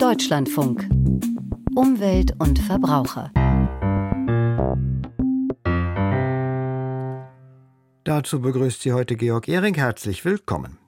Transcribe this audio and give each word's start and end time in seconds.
Deutschlandfunk. 0.00 0.88
Umwelt 1.74 2.32
und 2.38 2.58
Verbraucher. 2.58 3.30
Dazu 8.04 8.40
begrüßt 8.40 8.80
Sie 8.80 8.94
heute 8.94 9.16
Georg 9.16 9.46
Ehring. 9.46 9.74
Herzlich 9.74 10.24
willkommen. 10.24 10.79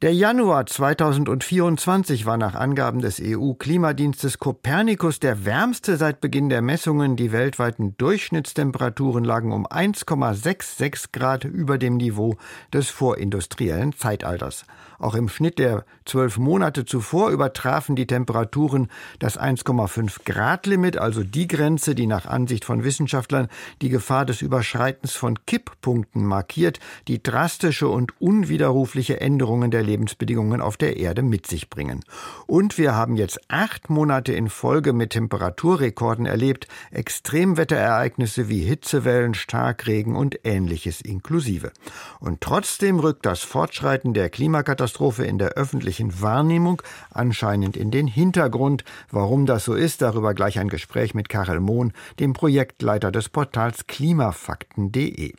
Der 0.00 0.14
Januar 0.14 0.64
2024 0.64 2.24
war 2.24 2.36
nach 2.36 2.54
Angaben 2.54 3.00
des 3.00 3.20
EU-Klimadienstes 3.20 4.38
Copernicus 4.38 5.18
der 5.18 5.44
wärmste 5.44 5.96
seit 5.96 6.20
Beginn 6.20 6.48
der 6.48 6.62
Messungen. 6.62 7.16
Die 7.16 7.32
weltweiten 7.32 7.96
Durchschnittstemperaturen 7.96 9.24
lagen 9.24 9.50
um 9.50 9.66
1,66 9.66 11.06
Grad 11.10 11.42
über 11.42 11.78
dem 11.78 11.96
Niveau 11.96 12.36
des 12.72 12.90
vorindustriellen 12.90 13.92
Zeitalters. 13.92 14.66
Auch 15.00 15.16
im 15.16 15.28
Schnitt 15.28 15.58
der 15.58 15.84
zwölf 16.04 16.38
Monate 16.38 16.84
zuvor 16.84 17.30
übertrafen 17.30 17.96
die 17.96 18.06
Temperaturen 18.06 18.88
das 19.18 19.38
1,5 19.38 20.24
Grad 20.24 20.66
Limit, 20.66 20.96
also 20.96 21.24
die 21.24 21.48
Grenze, 21.48 21.96
die 21.96 22.06
nach 22.06 22.26
Ansicht 22.26 22.64
von 22.64 22.84
Wissenschaftlern 22.84 23.48
die 23.82 23.88
Gefahr 23.88 24.26
des 24.26 24.42
Überschreitens 24.42 25.14
von 25.14 25.44
Kipppunkten 25.44 26.24
markiert, 26.24 26.78
die 27.08 27.20
drastische 27.20 27.88
und 27.88 28.20
unwiderrufliche 28.20 29.20
Änderungen 29.20 29.72
der 29.72 29.87
Lebensbedingungen 29.88 30.60
auf 30.60 30.76
der 30.76 30.98
Erde 30.98 31.22
mit 31.22 31.46
sich 31.46 31.70
bringen. 31.70 32.04
Und 32.46 32.76
wir 32.76 32.94
haben 32.94 33.16
jetzt 33.16 33.40
acht 33.48 33.88
Monate 33.88 34.34
in 34.34 34.50
Folge 34.50 34.92
mit 34.92 35.10
Temperaturrekorden 35.10 36.26
erlebt, 36.26 36.68
Extremwetterereignisse 36.90 38.48
wie 38.48 38.60
Hitzewellen, 38.60 39.32
Starkregen 39.32 40.14
und 40.14 40.40
ähnliches 40.44 41.00
inklusive. 41.00 41.72
Und 42.20 42.42
trotzdem 42.42 43.00
rückt 43.00 43.24
das 43.24 43.40
Fortschreiten 43.40 44.12
der 44.12 44.28
Klimakatastrophe 44.28 45.24
in 45.24 45.38
der 45.38 45.50
öffentlichen 45.50 46.20
Wahrnehmung 46.20 46.82
anscheinend 47.10 47.76
in 47.76 47.90
den 47.90 48.06
Hintergrund. 48.06 48.84
Warum 49.10 49.46
das 49.46 49.64
so 49.64 49.74
ist, 49.74 50.02
darüber 50.02 50.34
gleich 50.34 50.58
ein 50.58 50.68
Gespräch 50.68 51.14
mit 51.14 51.28
Karel 51.28 51.60
Mohn, 51.60 51.92
dem 52.20 52.34
Projektleiter 52.34 53.10
des 53.10 53.30
Portals 53.30 53.86
klimafakten.de. 53.86 55.32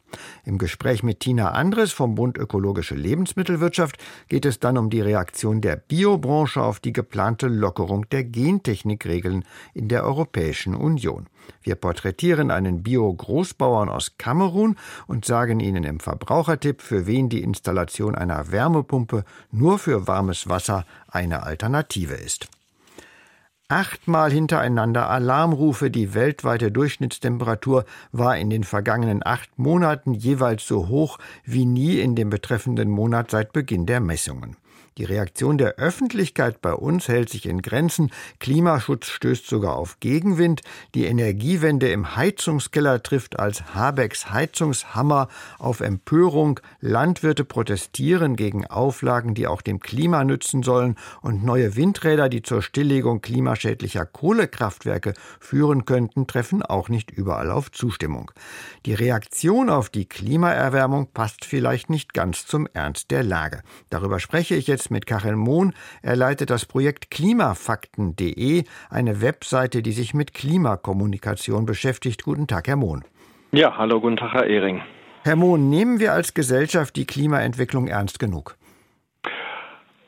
Im 0.46 0.58
Gespräch 0.58 1.04
mit 1.04 1.20
Tina 1.20 1.52
Andres 1.52 1.92
vom 1.92 2.16
Bund 2.16 2.38
Ökologische 2.38 2.96
Lebensmittelwirtschaft 2.96 3.98
geht 4.28 4.39
es 4.46 4.60
dann 4.60 4.78
um 4.78 4.90
die 4.90 5.02
Reaktion 5.02 5.62
der 5.62 5.76
Biobranche 5.76 6.62
auf 6.62 6.80
die 6.80 6.94
geplante 6.94 7.48
Lockerung 7.48 8.08
der 8.10 8.24
Gentechnikregeln 8.24 9.46
in 9.74 9.88
der 9.88 10.04
Europäischen 10.04 10.76
Union. 10.76 11.28
Wir 11.62 11.76
porträtieren 11.76 12.52
einen 12.52 12.84
Bio-Großbauern 12.84 13.90
aus 13.90 14.18
Kamerun 14.18 14.76
und 15.08 15.26
sagen 15.26 15.60
Ihnen 15.60 15.84
im 15.84 16.00
Verbrauchertipp, 16.00 16.82
für 16.82 17.08
wen 17.08 17.30
die 17.30 17.44
Installation 17.44 18.16
einer 18.16 18.52
Wärmepumpe 18.52 19.24
nur 19.52 19.80
für 19.80 20.08
warmes 20.08 20.48
Wasser 20.48 20.86
eine 21.08 21.44
Alternative 21.44 22.14
ist. 22.14 22.50
Achtmal 23.72 24.32
hintereinander 24.32 25.12
Alarmrufe, 25.12 25.92
die 25.92 26.16
weltweite 26.16 26.72
Durchschnittstemperatur 26.72 27.86
war 28.12 28.36
in 28.36 28.50
den 28.50 28.64
vergangenen 28.64 29.22
acht 29.24 29.60
Monaten 29.60 30.16
jeweils 30.16 30.66
so 30.66 30.88
hoch 30.88 31.20
wie 31.46 31.66
nie 31.66 32.00
in 32.00 32.16
dem 32.16 32.32
betreffenden 32.32 32.90
Monat 32.90 33.30
seit 33.30 33.54
Beginn 33.54 33.86
der 33.86 34.00
Messungen. 34.00 34.58
Die 35.00 35.06
Reaktion 35.06 35.58
der 35.58 35.76
Öffentlichkeit 35.76 36.62
bei 36.62 36.74
uns 36.74 37.08
hält 37.08 37.30
sich 37.30 37.46
in 37.46 37.62
Grenzen. 37.62 38.12
Klimaschutz 38.40 39.08
stößt 39.08 39.48
sogar 39.48 39.78
auf 39.78 40.02
Gegenwind. 40.02 40.62
Die 40.94 41.06
Energiewende 41.06 41.90
im 41.90 42.18
Heizungskeller 42.18 43.02
trifft 43.02 43.40
als 43.40 43.74
Habecks 43.74 44.30
Heizungshammer 44.30 45.30
auf 45.58 45.80
Empörung. 45.80 46.60
Landwirte 46.82 47.46
protestieren 47.46 48.36
gegen 48.36 48.68
Auflagen, 48.68 49.36
die 49.36 49.48
auch 49.48 49.62
dem 49.62 49.80
Klima 49.80 50.26
nützen 50.26 50.64
sollen. 50.64 50.98
Und 51.22 51.46
neue 51.46 51.78
Windräder, 51.78 52.28
die 52.28 52.42
zur 52.42 52.62
Stilllegung 52.62 53.22
klimaschädlicher 53.22 54.06
Kohlekraftwerke 54.06 55.14
führen 55.40 55.86
könnten, 55.86 56.28
treffen 56.28 56.62
auch 56.62 56.90
nicht 56.90 57.10
überall 57.10 57.52
auf 57.52 57.72
Zustimmung. 57.72 58.32
Die 58.86 58.96
Reaktion 58.96 59.70
auf 59.70 59.90
die 59.90 60.10
Klimaerwärmung 60.10 61.08
passt 61.14 61.46
vielleicht 61.46 61.90
nicht 61.90 62.14
ganz 62.14 62.46
zum 62.46 62.68
Ernst 62.74 63.12
der 63.12 63.24
Lage. 63.24 63.62
Darüber 63.90 64.20
spreche 64.20 64.56
ich 64.56 64.68
jetzt 64.68 64.89
mit 64.92 65.06
Karel 65.06 65.36
Mohn. 65.36 65.74
Er 66.02 66.16
leitet 66.16 66.50
das 66.50 66.66
Projekt 66.66 67.12
klimafakten.de, 67.12 68.64
eine 68.90 69.22
Webseite, 69.22 69.82
die 69.82 69.92
sich 69.92 70.14
mit 70.14 70.34
Klimakommunikation 70.34 71.66
beschäftigt. 71.66 72.24
Guten 72.24 72.48
Tag, 72.48 72.68
Herr 72.68 72.76
Mohn. 72.76 73.04
Ja, 73.52 73.78
hallo, 73.78 74.00
guten 74.00 74.18
Tag, 74.18 74.34
Herr 74.34 74.46
Ehring. 74.46 74.82
Herr 75.24 75.36
Mohn, 75.36 75.70
nehmen 75.70 76.00
wir 76.00 76.14
als 76.14 76.34
Gesellschaft 76.34 76.96
die 76.96 77.06
Klimaentwicklung 77.06 77.88
ernst 77.88 78.20
genug? 78.20 78.56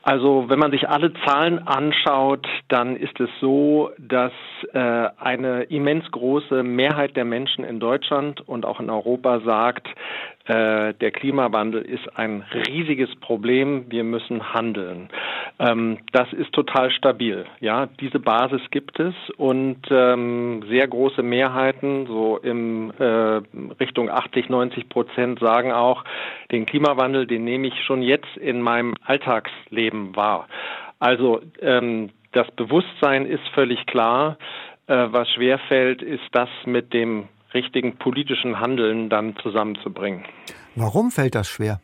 Also 0.04 0.46
wenn 0.48 0.58
man 0.58 0.72
sich 0.72 0.88
alle 0.88 1.12
Zahlen 1.24 1.60
anschaut, 1.60 2.46
dann 2.68 2.96
ist 2.96 3.20
es 3.20 3.30
so, 3.40 3.90
dass 3.98 4.32
äh, 4.72 4.78
eine 4.78 5.62
immens 5.64 6.10
große 6.10 6.64
Mehrheit 6.64 7.16
der 7.16 7.24
Menschen 7.24 7.64
in 7.64 7.78
Deutschland 7.78 8.40
und 8.40 8.66
auch 8.66 8.80
in 8.80 8.90
Europa 8.90 9.40
sagt, 9.40 9.86
äh, 10.46 10.94
der 10.94 11.10
Klimawandel 11.12 11.82
ist 11.82 12.16
ein 12.16 12.44
riesiges 12.66 13.14
Problem, 13.16 13.86
wir 13.90 14.02
müssen 14.02 14.52
handeln. 14.52 15.08
Ähm, 15.58 15.98
das 16.12 16.32
ist 16.32 16.52
total 16.52 16.90
stabil. 16.90 17.44
Ja, 17.60 17.86
diese 18.00 18.18
Basis 18.18 18.60
gibt 18.70 18.98
es 18.98 19.14
und 19.36 19.78
ähm, 19.90 20.64
sehr 20.68 20.88
große 20.88 21.22
Mehrheiten, 21.22 22.06
so 22.06 22.38
in 22.38 22.90
äh, 22.98 23.40
Richtung 23.78 24.10
80, 24.10 24.48
90 24.48 24.88
Prozent 24.88 25.38
sagen 25.38 25.72
auch, 25.72 26.04
den 26.50 26.66
Klimawandel, 26.66 27.26
den 27.26 27.44
nehme 27.44 27.68
ich 27.68 27.84
schon 27.84 28.02
jetzt 28.02 28.36
in 28.36 28.60
meinem 28.60 28.94
Alltagsleben 29.04 30.16
wahr. 30.16 30.48
Also 30.98 31.40
ähm, 31.60 32.10
das 32.32 32.50
Bewusstsein 32.52 33.26
ist 33.26 33.46
völlig 33.54 33.86
klar. 33.86 34.38
Äh, 34.88 35.08
was 35.10 35.30
schwerfällt, 35.30 36.02
ist 36.02 36.28
das 36.32 36.48
mit 36.64 36.92
dem 36.92 37.28
richtigen 37.54 37.96
politischen 37.96 38.60
Handeln 38.60 39.08
dann 39.08 39.36
zusammenzubringen. 39.42 40.24
Warum 40.74 41.10
fällt 41.10 41.34
das 41.34 41.48
schwer? 41.48 41.80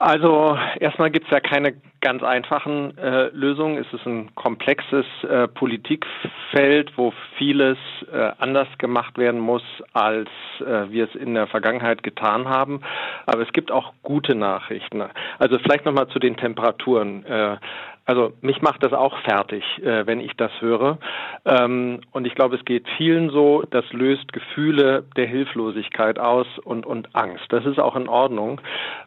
Also 0.00 0.56
erstmal 0.78 1.10
gibt 1.10 1.26
es 1.26 1.30
ja 1.30 1.40
keine 1.40 1.74
ganz 2.00 2.22
einfachen 2.22 2.96
äh, 2.96 3.26
Lösungen. 3.34 3.76
Es 3.76 3.92
ist 3.92 4.06
ein 4.06 4.34
komplexes 4.34 5.04
äh, 5.28 5.46
Politikfeld, 5.46 6.96
wo 6.96 7.12
vieles 7.36 7.76
äh, 8.10 8.32
anders 8.38 8.66
gemacht 8.78 9.18
werden 9.18 9.38
muss, 9.38 9.62
als 9.92 10.30
äh, 10.60 10.90
wir 10.90 11.04
es 11.04 11.14
in 11.14 11.34
der 11.34 11.48
Vergangenheit 11.48 12.02
getan 12.02 12.48
haben. 12.48 12.80
Aber 13.26 13.42
es 13.42 13.52
gibt 13.52 13.70
auch 13.70 13.92
gute 14.02 14.34
Nachrichten. 14.34 15.02
Also 15.38 15.58
vielleicht 15.58 15.84
nochmal 15.84 16.08
zu 16.08 16.18
den 16.18 16.38
Temperaturen. 16.38 17.26
Also 18.10 18.32
mich 18.40 18.60
macht 18.60 18.82
das 18.82 18.92
auch 18.92 19.16
fertig, 19.18 19.62
äh, 19.84 20.04
wenn 20.04 20.18
ich 20.18 20.32
das 20.36 20.50
höre. 20.60 20.98
Ähm, 21.44 22.00
und 22.10 22.26
ich 22.26 22.34
glaube, 22.34 22.56
es 22.56 22.64
geht 22.64 22.84
vielen 22.96 23.30
so, 23.30 23.62
das 23.70 23.84
löst 23.92 24.32
Gefühle 24.32 25.04
der 25.16 25.28
Hilflosigkeit 25.28 26.18
aus 26.18 26.48
und, 26.64 26.86
und 26.86 27.14
Angst. 27.14 27.44
Das 27.50 27.64
ist 27.64 27.78
auch 27.78 27.94
in 27.94 28.08
Ordnung. 28.08 28.60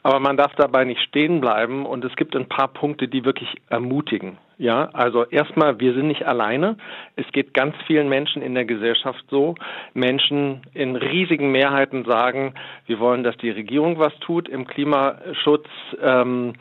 Aber 0.04 0.22
man 0.22 0.38
darf 0.38 0.54
dabei 0.56 0.86
nicht 0.86 1.02
stehen 1.02 1.42
bleiben 1.42 1.86
und 1.86 2.06
es 2.06 2.16
gibt 2.16 2.34
ein 2.34 2.48
paar 2.48 2.70
Punkte, 2.70 3.10
die 3.10 3.26
wirklich 3.26 3.54
ermutigen. 3.70 4.38
Ja, 4.58 4.90
also 4.94 5.26
erstmal, 5.26 5.80
wir 5.82 5.94
sind 5.94 6.08
nicht 6.08 6.26
alleine. 6.26 6.78
Es 7.18 7.26
geht 7.34 7.54
ganz 7.54 7.76
vielen 7.88 8.08
Menschen 8.08 8.42
in 8.42 8.54
der 8.54 8.64
Gesellschaft 8.64 9.26
so. 9.30 9.56
Menschen 9.94 10.62
in 10.74 10.96
riesigen 10.96 11.52
Mehrheiten 11.52 12.06
sagen, 12.06 12.54
wir 12.86 13.00
wollen, 13.00 13.24
dass 13.24 13.36
die 13.38 13.50
Regierung 13.50 14.00
was 14.00 14.18
tut 14.20 14.48
im 14.48 14.66
Klimaschutz. 14.66 15.68
Ähm, 16.02 16.54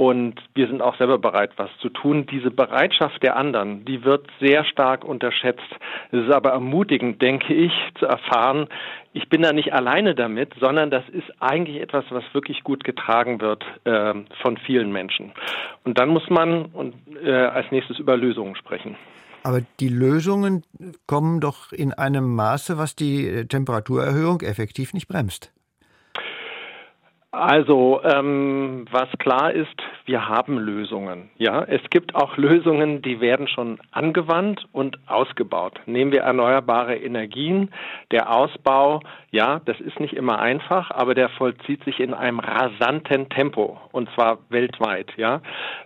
und 0.00 0.36
wir 0.54 0.66
sind 0.66 0.80
auch 0.80 0.96
selber 0.96 1.18
bereit, 1.18 1.50
was 1.56 1.68
zu 1.82 1.90
tun. 1.90 2.24
Diese 2.24 2.50
Bereitschaft 2.50 3.22
der 3.22 3.36
anderen, 3.36 3.84
die 3.84 4.02
wird 4.02 4.26
sehr 4.40 4.64
stark 4.64 5.04
unterschätzt. 5.04 5.60
Es 6.10 6.24
ist 6.24 6.32
aber 6.32 6.52
ermutigend, 6.52 7.20
denke 7.20 7.52
ich, 7.52 7.70
zu 7.98 8.06
erfahren, 8.06 8.66
ich 9.12 9.28
bin 9.28 9.42
da 9.42 9.52
nicht 9.52 9.74
alleine 9.74 10.14
damit, 10.14 10.54
sondern 10.58 10.90
das 10.90 11.06
ist 11.10 11.30
eigentlich 11.38 11.82
etwas, 11.82 12.06
was 12.08 12.24
wirklich 12.32 12.64
gut 12.64 12.82
getragen 12.82 13.42
wird 13.42 13.62
äh, 13.84 14.14
von 14.40 14.56
vielen 14.56 14.90
Menschen. 14.90 15.32
Und 15.84 15.98
dann 15.98 16.08
muss 16.08 16.30
man 16.30 16.64
und, 16.72 16.94
äh, 17.22 17.32
als 17.32 17.70
nächstes 17.70 17.98
über 17.98 18.16
Lösungen 18.16 18.56
sprechen. 18.56 18.96
Aber 19.42 19.60
die 19.80 19.88
Lösungen 19.88 20.62
kommen 21.06 21.40
doch 21.40 21.72
in 21.72 21.92
einem 21.92 22.34
Maße, 22.34 22.78
was 22.78 22.96
die 22.96 23.46
Temperaturerhöhung 23.48 24.40
effektiv 24.40 24.94
nicht 24.94 25.08
bremst. 25.08 25.52
Also, 27.32 28.00
ähm, 28.02 28.86
was 28.90 29.08
klar 29.20 29.52
ist, 29.52 29.76
wir 30.04 30.28
haben 30.28 30.58
Lösungen. 30.58 31.30
Ja, 31.36 31.62
es 31.62 31.80
gibt 31.90 32.16
auch 32.16 32.36
Lösungen, 32.36 33.02
die 33.02 33.20
werden 33.20 33.46
schon 33.46 33.78
angewandt 33.92 34.66
und 34.72 34.98
ausgebaut. 35.06 35.80
Nehmen 35.86 36.10
wir 36.10 36.22
erneuerbare 36.22 36.96
Energien. 36.96 37.70
Der 38.10 38.34
Ausbau, 38.34 39.00
ja, 39.30 39.60
das 39.64 39.78
ist 39.78 40.00
nicht 40.00 40.14
immer 40.14 40.40
einfach, 40.40 40.90
aber 40.90 41.14
der 41.14 41.28
vollzieht 41.28 41.84
sich 41.84 42.00
in 42.00 42.14
einem 42.14 42.40
rasanten 42.40 43.28
Tempo 43.28 43.78
und 43.92 44.10
zwar 44.16 44.38
weltweit. 44.48 45.12
Ja, 45.16 45.40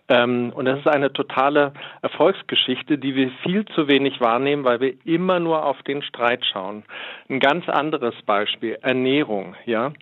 ähm, 0.09 0.51
und 0.55 0.65
das 0.65 0.79
ist 0.79 0.89
eine 0.89 1.13
totale 1.13 1.75
Erfolgsgeschichte, 2.01 2.97
die 2.97 3.15
wir 3.15 3.31
viel 3.43 3.67
zu 3.67 3.87
wenig 3.87 4.19
wahrnehmen, 4.23 4.65
weil 4.65 4.81
wir 4.81 4.95
immer 5.05 5.41
nur 5.41 5.67
auf 5.67 5.83
den 5.83 6.01
Streit 6.01 6.43
schauen. 6.47 6.85
Ein 7.29 7.39
ganz 7.39 7.69
anderes 7.69 8.15
Beispiel: 8.23 8.79
Ernährung. 8.81 9.57
Ja. 9.67 9.93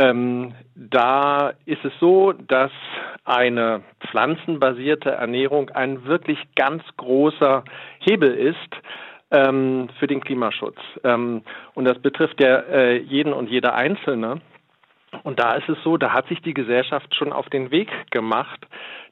Ähm, 0.00 0.54
da 0.74 1.52
ist 1.66 1.84
es 1.84 1.92
so, 2.00 2.32
dass 2.32 2.72
eine 3.26 3.82
pflanzenbasierte 4.08 5.10
Ernährung 5.10 5.68
ein 5.70 6.06
wirklich 6.06 6.38
ganz 6.56 6.82
großer 6.96 7.64
Hebel 7.98 8.32
ist 8.32 8.56
ähm, 9.30 9.90
für 9.98 10.06
den 10.06 10.22
Klimaschutz. 10.22 10.78
Ähm, 11.04 11.42
und 11.74 11.84
das 11.84 11.98
betrifft 11.98 12.42
ja 12.42 12.60
äh, 12.60 12.96
jeden 12.96 13.34
und 13.34 13.50
jede 13.50 13.74
Einzelne. 13.74 14.40
Und 15.22 15.38
da 15.38 15.52
ist 15.56 15.68
es 15.68 15.76
so, 15.84 15.98
da 15.98 16.14
hat 16.14 16.28
sich 16.28 16.40
die 16.40 16.54
Gesellschaft 16.54 17.14
schon 17.14 17.30
auf 17.30 17.50
den 17.50 17.70
Weg 17.70 17.90
gemacht. 18.10 18.66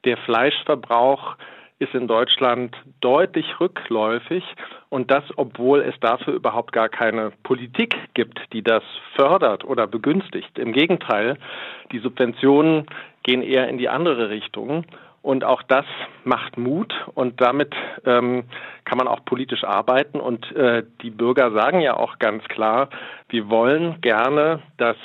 Der 0.06 0.16
Fleischverbrauch 0.16 1.36
ist 1.78 1.94
in 1.94 2.08
Deutschland 2.08 2.76
deutlich 3.00 3.60
rückläufig 3.60 4.44
und 4.88 5.10
das, 5.10 5.24
obwohl 5.36 5.80
es 5.80 5.98
dafür 6.00 6.34
überhaupt 6.34 6.72
gar 6.72 6.88
keine 6.88 7.32
Politik 7.44 7.96
gibt, 8.14 8.40
die 8.52 8.62
das 8.62 8.82
fördert 9.14 9.64
oder 9.64 9.86
begünstigt. 9.86 10.58
Im 10.58 10.72
Gegenteil, 10.72 11.38
die 11.92 12.00
Subventionen 12.00 12.86
gehen 13.22 13.42
eher 13.42 13.68
in 13.68 13.78
die 13.78 13.88
andere 13.88 14.28
Richtung. 14.28 14.84
Und 15.20 15.44
auch 15.44 15.62
das 15.64 15.84
macht 16.24 16.56
Mut 16.56 16.94
und 17.14 17.40
damit 17.40 17.74
ähm, 18.06 18.44
kann 18.84 18.98
man 18.98 19.08
auch 19.08 19.24
politisch 19.24 19.64
arbeiten. 19.64 20.20
Und 20.20 20.50
äh, 20.56 20.84
die 21.02 21.10
Bürger 21.10 21.50
sagen 21.50 21.80
ja 21.80 21.96
auch 21.96 22.18
ganz 22.18 22.44
klar, 22.44 22.88
wir 23.28 23.50
wollen 23.50 24.00
gerne, 24.00 24.62
dass 24.78 24.96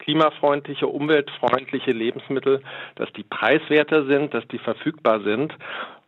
klimafreundliche, 0.00 0.86
umweltfreundliche 0.86 1.92
Lebensmittel, 1.92 2.62
dass 2.96 3.12
die 3.12 3.22
preiswerter 3.22 4.06
sind, 4.06 4.34
dass 4.34 4.46
die 4.48 4.58
verfügbar 4.58 5.20
sind. 5.22 5.54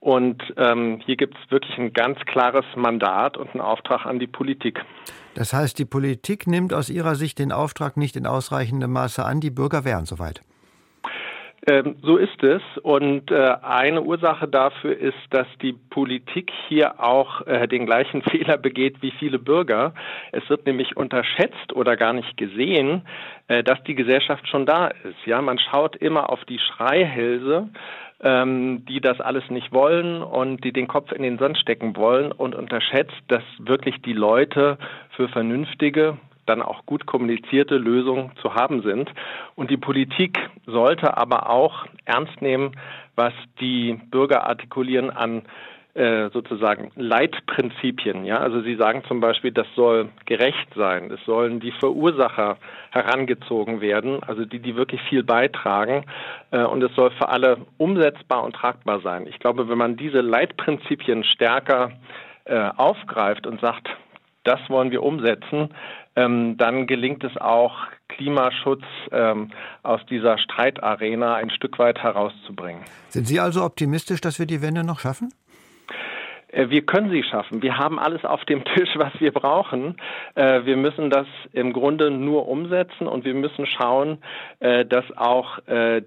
Und 0.00 0.42
ähm, 0.56 1.00
hier 1.06 1.16
gibt 1.16 1.36
es 1.38 1.50
wirklich 1.50 1.78
ein 1.78 1.92
ganz 1.92 2.18
klares 2.26 2.64
Mandat 2.74 3.36
und 3.36 3.50
einen 3.50 3.60
Auftrag 3.60 4.04
an 4.04 4.18
die 4.18 4.26
Politik. 4.26 4.80
Das 5.34 5.52
heißt, 5.52 5.78
die 5.78 5.84
Politik 5.84 6.46
nimmt 6.46 6.74
aus 6.74 6.90
Ihrer 6.90 7.14
Sicht 7.14 7.38
den 7.38 7.52
Auftrag 7.52 7.96
nicht 7.96 8.16
in 8.16 8.26
ausreichendem 8.26 8.90
Maße 8.90 9.24
an, 9.24 9.40
die 9.40 9.50
Bürger 9.50 9.84
wären 9.84 10.04
soweit. 10.04 10.42
Ähm, 11.68 11.96
so 12.02 12.16
ist 12.16 12.42
es. 12.42 12.62
Und 12.82 13.30
äh, 13.30 13.54
eine 13.62 14.02
Ursache 14.02 14.48
dafür 14.48 14.96
ist, 14.96 15.18
dass 15.30 15.46
die 15.60 15.72
Politik 15.72 16.50
hier 16.68 17.00
auch 17.00 17.46
äh, 17.46 17.68
den 17.68 17.86
gleichen 17.86 18.22
Fehler 18.30 18.58
begeht 18.58 19.00
wie 19.00 19.12
viele 19.12 19.38
Bürger. 19.38 19.94
Es 20.32 20.48
wird 20.50 20.66
nämlich 20.66 20.96
unterschätzt 20.96 21.72
oder 21.72 21.96
gar 21.96 22.12
nicht 22.12 22.36
gesehen, 22.36 23.02
äh, 23.46 23.62
dass 23.62 23.82
die 23.84 23.94
Gesellschaft 23.94 24.48
schon 24.48 24.66
da 24.66 24.88
ist. 24.88 25.24
Ja, 25.24 25.40
man 25.40 25.58
schaut 25.58 25.96
immer 25.96 26.30
auf 26.30 26.44
die 26.46 26.58
Schreihälse 26.58 27.68
ähm, 28.22 28.84
die 28.86 29.00
das 29.00 29.20
alles 29.20 29.42
nicht 29.50 29.72
wollen 29.72 30.22
und 30.22 30.62
die 30.64 30.72
den 30.72 30.86
Kopf 30.86 31.12
in 31.12 31.22
den 31.22 31.38
Sand 31.38 31.58
stecken 31.58 31.96
wollen 31.96 32.30
und 32.32 32.54
unterschätzt, 32.54 33.20
dass 33.28 33.42
wirklich 33.58 34.00
die 34.02 34.12
Leute 34.12 34.78
für 35.16 35.28
vernünftige, 35.28 36.18
dann 36.46 36.62
auch 36.62 36.86
gut 36.86 37.06
kommunizierte 37.06 37.76
Lösungen 37.76 38.32
zu 38.40 38.54
haben 38.54 38.82
sind. 38.82 39.10
Und 39.54 39.70
die 39.70 39.76
Politik 39.76 40.38
sollte 40.66 41.16
aber 41.16 41.48
auch 41.50 41.86
ernst 42.04 42.40
nehmen, 42.42 42.72
was 43.14 43.32
die 43.60 44.00
Bürger 44.10 44.46
artikulieren 44.46 45.10
an 45.10 45.42
äh, 45.94 46.30
sozusagen 46.30 46.90
Leitprinzipien. 46.96 48.24
Ja, 48.24 48.38
also 48.38 48.62
Sie 48.62 48.76
sagen 48.76 49.02
zum 49.06 49.20
Beispiel, 49.20 49.52
das 49.52 49.66
soll 49.76 50.08
gerecht 50.24 50.68
sein. 50.74 51.10
Es 51.10 51.22
sollen 51.26 51.60
die 51.60 51.72
Verursacher 51.72 52.56
herangezogen 52.90 53.82
werden, 53.82 54.22
also 54.22 54.46
die, 54.46 54.58
die 54.58 54.74
wirklich 54.74 55.02
viel 55.02 55.22
beitragen. 55.22 56.06
Äh, 56.50 56.64
und 56.64 56.82
es 56.82 56.94
soll 56.94 57.10
für 57.10 57.28
alle 57.28 57.58
umsetzbar 57.76 58.42
und 58.42 58.56
tragbar 58.56 59.00
sein. 59.00 59.26
Ich 59.26 59.38
glaube, 59.38 59.68
wenn 59.68 59.76
man 59.76 59.98
diese 59.98 60.22
Leitprinzipien 60.22 61.24
stärker 61.24 61.92
äh, 62.46 62.70
aufgreift 62.74 63.46
und 63.46 63.60
sagt, 63.60 63.86
das 64.44 64.60
wollen 64.68 64.92
wir 64.92 65.02
umsetzen, 65.02 65.74
ähm, 66.16 66.56
dann 66.56 66.86
gelingt 66.86 67.24
es 67.24 67.36
auch, 67.36 67.74
Klimaschutz 68.08 68.84
ähm, 69.10 69.50
aus 69.82 70.00
dieser 70.06 70.38
Streitarena 70.38 71.34
ein 71.34 71.50
Stück 71.50 71.78
weit 71.78 72.02
herauszubringen. 72.02 72.82
Sind 73.08 73.26
Sie 73.26 73.40
also 73.40 73.64
optimistisch, 73.64 74.20
dass 74.20 74.38
wir 74.38 74.46
die 74.46 74.60
Wende 74.60 74.84
noch 74.84 75.00
schaffen? 75.00 75.32
Äh, 76.52 76.68
wir 76.70 76.82
können 76.82 77.10
sie 77.10 77.22
schaffen. 77.22 77.62
Wir 77.62 77.78
haben 77.78 77.98
alles 77.98 78.24
auf 78.24 78.44
dem 78.44 78.64
Tisch, 78.64 78.90
was 78.94 79.12
wir 79.18 79.32
brauchen. 79.32 79.96
Äh, 80.34 80.64
wir 80.64 80.76
müssen 80.76 81.10
das 81.10 81.26
im 81.52 81.72
Grunde 81.72 82.10
nur 82.10 82.48
umsetzen 82.48 83.06
und 83.06 83.24
wir 83.24 83.34
müssen 83.34 83.66
schauen, 83.66 84.18
äh, 84.60 84.84
dass 84.84 85.04
auch 85.16 85.58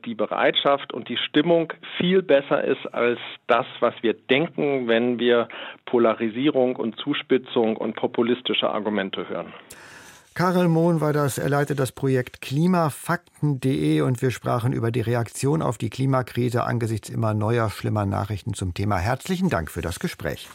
die 0.06 0.16
Bereitschaft 0.16 0.94
und 0.94 1.10
die 1.10 1.18
Stimmung 1.18 1.74
viel 1.98 2.22
besser 2.22 2.64
ist 2.64 2.86
als 2.94 3.20
das, 3.48 3.66
was 3.80 3.94
wir 4.02 4.14
denken, 4.14 4.88
wenn 4.88 5.20
wir 5.20 5.48
Polarisierung 5.86 6.76
und 6.76 6.98
Zuspitzung 6.98 7.76
und 7.78 7.96
populistische 7.96 8.70
Argumente 8.70 9.28
hören. 9.28 9.54
Karel 10.38 10.68
Mohn 10.68 11.00
war 11.00 11.14
das, 11.14 11.38
er 11.38 11.48
leitet 11.48 11.80
das 11.80 11.94
Projekt 11.94 12.42
klimafakten.de 12.42 14.02
und 14.02 14.22
wir 14.22 14.32
sprachen 14.32 14.74
über 14.74 14.92
die 14.92 15.00
Reaktion 15.00 15.62
auf 15.62 15.78
die 15.78 15.90
Klimakrise 15.90 16.66
angesichts 16.66 17.08
immer 17.08 17.34
neuer 17.34 17.70
schlimmer 17.70 18.06
Nachrichten 18.06 18.54
zum 18.54 18.74
Thema. 18.74 18.98
Herzlichen 18.98 19.50
Dank 19.50 19.72
für 19.72 19.82
das 19.82 19.98
Gespräch. 19.98 20.50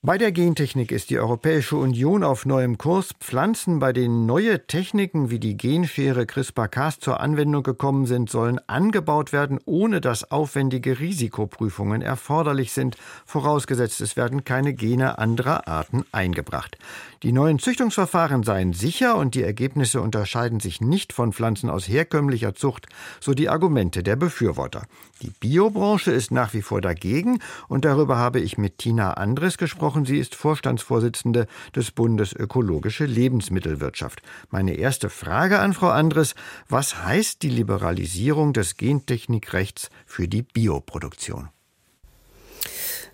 Bei 0.00 0.16
der 0.16 0.30
Gentechnik 0.30 0.92
ist 0.92 1.10
die 1.10 1.18
Europäische 1.18 1.76
Union 1.76 2.22
auf 2.22 2.46
neuem 2.46 2.78
Kurs. 2.78 3.10
Pflanzen, 3.18 3.80
bei 3.80 3.92
denen 3.92 4.26
neue 4.26 4.64
Techniken 4.64 5.28
wie 5.30 5.40
die 5.40 5.56
Genschere 5.56 6.24
CRISPR-Cas 6.24 7.00
zur 7.00 7.18
Anwendung 7.18 7.64
gekommen 7.64 8.06
sind, 8.06 8.30
sollen 8.30 8.60
angebaut 8.68 9.32
werden, 9.32 9.58
ohne 9.64 10.00
dass 10.00 10.30
aufwendige 10.30 11.00
Risikoprüfungen 11.00 12.00
erforderlich 12.00 12.70
sind, 12.70 12.96
vorausgesetzt 13.26 14.00
es 14.00 14.16
werden 14.16 14.44
keine 14.44 14.72
Gene 14.72 15.18
anderer 15.18 15.66
Arten 15.66 16.04
eingebracht. 16.12 16.78
Die 17.24 17.32
neuen 17.32 17.58
Züchtungsverfahren 17.58 18.44
seien 18.44 18.74
sicher 18.74 19.16
und 19.16 19.34
die 19.34 19.42
Ergebnisse 19.42 20.00
unterscheiden 20.00 20.60
sich 20.60 20.80
nicht 20.80 21.12
von 21.12 21.32
Pflanzen 21.32 21.68
aus 21.68 21.88
herkömmlicher 21.88 22.54
Zucht, 22.54 22.86
so 23.18 23.34
die 23.34 23.48
Argumente 23.48 24.04
der 24.04 24.14
Befürworter. 24.14 24.84
Die 25.22 25.30
Biobranche 25.30 26.12
ist 26.12 26.30
nach 26.30 26.54
wie 26.54 26.62
vor 26.62 26.80
dagegen 26.80 27.40
und 27.66 27.84
darüber 27.84 28.16
habe 28.16 28.38
ich 28.38 28.56
mit 28.56 28.78
Tina 28.78 29.14
Andres 29.14 29.58
gesprochen. 29.58 29.87
Sie 30.04 30.18
ist 30.18 30.34
Vorstandsvorsitzende 30.34 31.46
des 31.74 31.90
Bundes 31.90 32.32
Ökologische 32.32 33.04
Lebensmittelwirtschaft. 33.04 34.22
Meine 34.50 34.74
erste 34.74 35.10
Frage 35.10 35.58
an 35.58 35.72
Frau 35.72 35.88
Andres, 35.88 36.34
was 36.68 37.04
heißt 37.04 37.42
die 37.42 37.50
Liberalisierung 37.50 38.52
des 38.52 38.76
Gentechnikrechts 38.76 39.90
für 40.06 40.28
die 40.28 40.42
Bioproduktion? 40.42 41.48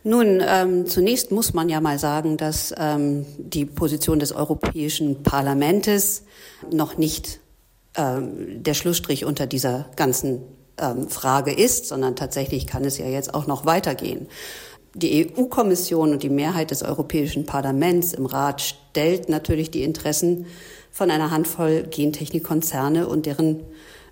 Nun, 0.06 0.42
ähm, 0.46 0.86
zunächst 0.86 1.30
muss 1.30 1.54
man 1.54 1.70
ja 1.70 1.80
mal 1.80 1.98
sagen, 1.98 2.36
dass 2.36 2.74
ähm, 2.76 3.24
die 3.38 3.64
Position 3.64 4.18
des 4.18 4.32
Europäischen 4.32 5.22
Parlaments 5.22 6.24
noch 6.70 6.98
nicht 6.98 7.40
ähm, 7.96 8.62
der 8.62 8.74
Schlussstrich 8.74 9.24
unter 9.24 9.46
dieser 9.46 9.86
ganzen 9.96 10.42
ähm, 10.78 11.08
Frage 11.08 11.52
ist, 11.52 11.86
sondern 11.86 12.16
tatsächlich 12.16 12.66
kann 12.66 12.84
es 12.84 12.98
ja 12.98 13.06
jetzt 13.06 13.32
auch 13.32 13.46
noch 13.46 13.64
weitergehen. 13.64 14.28
Die 14.94 15.26
EU-Kommission 15.26 16.12
und 16.12 16.22
die 16.22 16.30
Mehrheit 16.30 16.70
des 16.70 16.84
Europäischen 16.84 17.46
Parlaments 17.46 18.12
im 18.12 18.26
Rat 18.26 18.62
stellt 18.62 19.28
natürlich 19.28 19.72
die 19.72 19.82
Interessen 19.82 20.46
von 20.92 21.10
einer 21.10 21.32
Handvoll 21.32 21.82
Gentechnikkonzerne 21.90 23.08
und 23.08 23.26
deren 23.26 23.64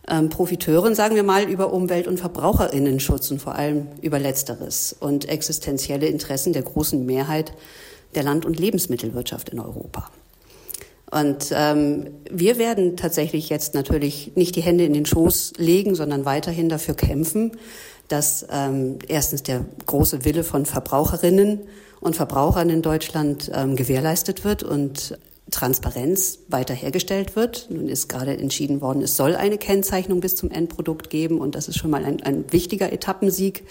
ähm, 0.09 0.29
Profiteuren, 0.29 0.97
sagen 0.97 1.15
wir 1.15 1.23
mal, 1.23 1.49
über 1.49 1.73
Umwelt- 1.73 2.09
und 2.09 2.19
Verbraucherinnenschutz 2.19 3.31
und 3.31 3.41
vor 3.41 3.55
allem 3.55 3.87
über 4.01 4.19
Letzteres 4.19 4.97
und 4.99 5.29
existenzielle 5.29 6.07
Interessen 6.07 6.53
der 6.53 6.62
großen 6.62 7.07
Mehrheit 7.07 7.53
der 8.17 8.25
Land- 8.25 8.45
und 8.45 8.59
Lebensmittelwirtschaft 8.59 9.51
in 9.51 9.61
Europa. 9.61 10.11
Und 11.12 11.53
ähm, 11.55 12.07
wir 12.31 12.57
werden 12.57 12.97
tatsächlich 12.97 13.51
jetzt 13.51 13.75
natürlich 13.75 14.33
nicht 14.35 14.57
die 14.57 14.62
Hände 14.62 14.85
in 14.85 14.95
den 14.95 15.05
Schoß 15.05 15.53
legen, 15.59 15.95
sondern 15.95 16.25
weiterhin 16.25 16.71
dafür 16.71 16.95
kämpfen, 16.95 17.53
dass 18.09 18.47
ähm, 18.51 18.99
erstens 19.09 19.43
der 19.43 19.65
große 19.87 20.25
Wille 20.25 20.45
von 20.45 20.67
Verbraucherinnen 20.67 21.61
und 22.01 22.17
Verbrauchern 22.17 22.69
in 22.69 22.83
Deutschland 22.83 23.51
ähm, 23.55 23.77
gewährleistet 23.77 24.45
wird 24.45 24.63
und 24.63 25.19
Transparenz 25.51 26.41
weiter 26.49 26.75
hergestellt 26.75 27.37
wird. 27.37 27.69
Nun 27.71 27.89
ist 27.89 28.09
gerade 28.09 28.37
entschieden 28.37 28.81
worden, 28.81 29.03
es 29.03 29.17
soll 29.17 29.37
eine 29.37 29.59
Kennzeichnung 29.59 30.21
bis 30.21 30.35
zum 30.35 30.51
Endprodukt 30.51 31.11
geben 31.11 31.39
und 31.39 31.55
das 31.55 31.69
ist 31.69 31.79
schon 31.79 31.91
mal 31.91 32.05
ein, 32.05 32.23
ein 32.23 32.51
wichtiger 32.53 32.93
Etappensieg, 32.93 33.65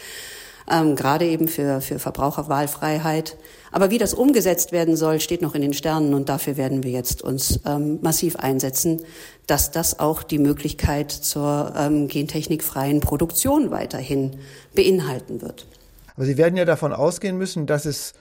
ähm, 0.69 0.95
gerade 0.95 1.25
eben 1.25 1.47
für, 1.47 1.81
für 1.81 1.99
Verbraucherwahlfreiheit. 1.99 3.37
Aber 3.71 3.89
wie 3.89 3.97
das 3.97 4.13
umgesetzt 4.13 4.71
werden 4.71 4.95
soll, 4.95 5.19
steht 5.19 5.41
noch 5.41 5.55
in 5.55 5.61
den 5.61 5.73
Sternen 5.73 6.13
und 6.13 6.27
dafür 6.27 6.57
werden 6.57 6.83
wir 6.83 6.91
jetzt 6.91 7.21
uns 7.21 7.61
ähm, 7.65 7.99
massiv 8.01 8.35
einsetzen, 8.35 9.01
dass 9.47 9.71
das 9.71 9.99
auch 9.99 10.23
die 10.23 10.39
Möglichkeit 10.39 11.11
zur 11.11 11.73
ähm, 11.77 12.07
gentechnikfreien 12.07 12.99
Produktion 12.99 13.71
weiterhin 13.71 14.31
beinhalten 14.75 15.41
wird. 15.41 15.67
Aber 16.15 16.25
Sie 16.25 16.37
werden 16.37 16.57
ja 16.57 16.65
davon 16.65 16.93
ausgehen 16.93 17.37
müssen, 17.37 17.65
dass 17.65 17.85
es 17.85 18.13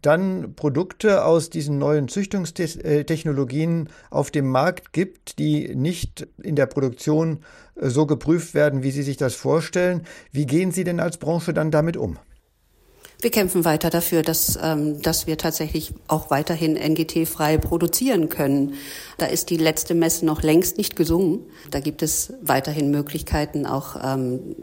dann 0.00 0.54
Produkte 0.54 1.24
aus 1.24 1.50
diesen 1.50 1.78
neuen 1.78 2.08
Züchtungstechnologien 2.08 3.88
auf 4.10 4.30
dem 4.30 4.48
Markt 4.48 4.92
gibt, 4.92 5.38
die 5.38 5.74
nicht 5.74 6.26
in 6.42 6.56
der 6.56 6.66
Produktion 6.66 7.40
äh, 7.76 7.88
so 7.88 8.06
geprüft 8.06 8.54
werden, 8.54 8.82
wie 8.82 8.90
Sie 8.90 9.02
sich 9.02 9.16
das 9.16 9.34
vorstellen. 9.34 10.02
Wie 10.30 10.46
gehen 10.46 10.72
Sie 10.72 10.84
denn 10.84 11.00
als 11.00 11.18
Branche 11.18 11.52
dann 11.52 11.70
damit 11.70 11.96
um? 11.96 12.18
Wir 13.22 13.30
kämpfen 13.30 13.64
weiter 13.64 13.88
dafür, 13.88 14.22
dass, 14.22 14.58
ähm, 14.60 15.00
dass 15.00 15.28
wir 15.28 15.38
tatsächlich 15.38 15.94
auch 16.08 16.30
weiterhin 16.30 16.74
NGT-frei 16.76 17.56
produzieren 17.56 18.28
können. 18.28 18.74
Da 19.16 19.26
ist 19.26 19.50
die 19.50 19.56
letzte 19.56 19.94
Messe 19.94 20.26
noch 20.26 20.42
längst 20.42 20.76
nicht 20.76 20.96
gesungen. 20.96 21.38
Da 21.70 21.78
gibt 21.78 22.02
es 22.02 22.34
weiterhin 22.42 22.90
Möglichkeiten, 22.90 23.64
auch 23.64 23.94
ähm, 24.02 24.56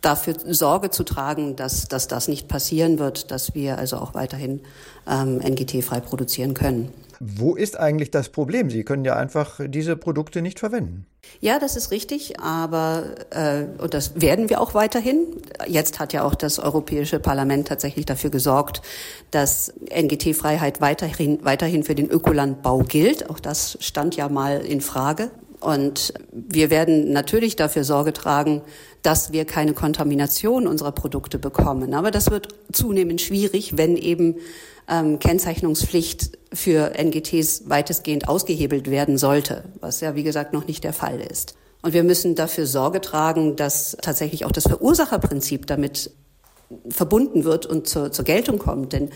dafür 0.00 0.34
Sorge 0.46 0.88
zu 0.88 1.04
tragen, 1.04 1.56
dass, 1.56 1.86
dass 1.86 2.08
das 2.08 2.26
nicht 2.26 2.48
passieren 2.48 2.98
wird, 2.98 3.30
dass 3.30 3.54
wir 3.54 3.76
also 3.76 3.98
auch 3.98 4.14
weiterhin 4.14 4.60
ähm, 5.06 5.40
NGT-frei 5.40 6.00
produzieren 6.00 6.54
können. 6.54 6.88
Wo 7.20 7.54
ist 7.54 7.78
eigentlich 7.78 8.10
das 8.10 8.30
Problem? 8.30 8.70
Sie 8.70 8.84
können 8.84 9.04
ja 9.04 9.14
einfach 9.14 9.60
diese 9.62 9.96
Produkte 9.96 10.40
nicht 10.40 10.58
verwenden. 10.58 11.04
Ja, 11.40 11.58
das 11.58 11.76
ist 11.76 11.90
richtig, 11.90 12.40
aber 12.40 13.04
äh, 13.30 13.64
und 13.78 13.92
das 13.92 14.20
werden 14.20 14.48
wir 14.48 14.60
auch 14.60 14.74
weiterhin. 14.74 15.26
Jetzt 15.66 16.00
hat 16.00 16.12
ja 16.12 16.24
auch 16.24 16.34
das 16.34 16.58
Europäische 16.58 17.20
Parlament 17.20 17.68
tatsächlich 17.68 18.06
dafür 18.06 18.30
gesorgt, 18.30 18.80
dass 19.30 19.72
NGT-Freiheit 19.90 20.80
weiterhin, 20.80 21.44
weiterhin 21.44 21.82
für 21.82 21.94
den 21.94 22.08
Ökolandbau 22.08 22.78
gilt. 22.78 23.28
Auch 23.28 23.40
das 23.40 23.76
stand 23.80 24.16
ja 24.16 24.28
mal 24.28 24.60
in 24.60 24.80
Frage. 24.80 25.30
Und 25.60 26.12
wir 26.30 26.70
werden 26.70 27.12
natürlich 27.12 27.56
dafür 27.56 27.84
Sorge 27.84 28.12
tragen, 28.12 28.62
dass 29.02 29.32
wir 29.32 29.44
keine 29.44 29.72
Kontamination 29.72 30.66
unserer 30.66 30.92
Produkte 30.92 31.38
bekommen. 31.38 31.94
Aber 31.94 32.10
das 32.10 32.30
wird 32.30 32.48
zunehmend 32.72 33.20
schwierig, 33.20 33.76
wenn 33.76 33.96
eben 33.96 34.36
ähm, 34.88 35.18
Kennzeichnungspflicht 35.18 36.38
für 36.52 36.92
NGTs 36.98 37.68
weitestgehend 37.68 38.28
ausgehebelt 38.28 38.90
werden 38.90 39.18
sollte, 39.18 39.64
was 39.80 40.00
ja 40.00 40.14
wie 40.14 40.22
gesagt 40.22 40.52
noch 40.52 40.66
nicht 40.66 40.84
der 40.84 40.92
Fall 40.92 41.20
ist. 41.20 41.54
Und 41.82 41.92
wir 41.92 42.02
müssen 42.02 42.34
dafür 42.34 42.66
Sorge 42.66 43.00
tragen, 43.00 43.56
dass 43.56 43.96
tatsächlich 44.00 44.44
auch 44.44 44.52
das 44.52 44.64
Verursacherprinzip 44.64 45.66
damit 45.66 46.10
verbunden 46.88 47.44
wird 47.44 47.66
und 47.66 47.86
zur, 47.86 48.10
zur 48.10 48.24
Geltung 48.24 48.58
kommt. 48.58 48.94
Denn 48.94 49.10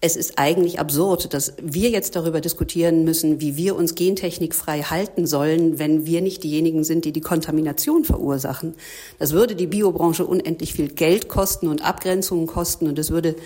es 0.00 0.16
ist 0.16 0.38
eigentlich 0.38 0.78
absurd, 0.78 1.32
dass 1.32 1.54
wir 1.62 1.90
jetzt 1.90 2.16
darüber 2.16 2.40
diskutieren 2.40 3.04
müssen, 3.04 3.40
wie 3.40 3.56
wir 3.56 3.76
uns 3.76 3.94
gentechnikfrei 3.94 4.82
halten 4.82 5.26
sollen, 5.26 5.78
wenn 5.78 6.06
wir 6.06 6.20
nicht 6.20 6.44
diejenigen 6.44 6.84
sind, 6.84 7.04
die 7.04 7.12
die 7.12 7.20
Kontamination 7.20 8.04
verursachen. 8.04 8.74
Das 9.18 9.32
würde 9.32 9.54
die 9.54 9.66
Biobranche 9.66 10.26
unendlich 10.26 10.74
viel 10.74 10.88
Geld 10.88 11.28
kosten 11.28 11.68
und 11.68 11.84
Abgrenzungen 11.84 12.46
kosten 12.46 12.88
und 12.88 12.98
es 12.98 13.10
würde 13.10 13.36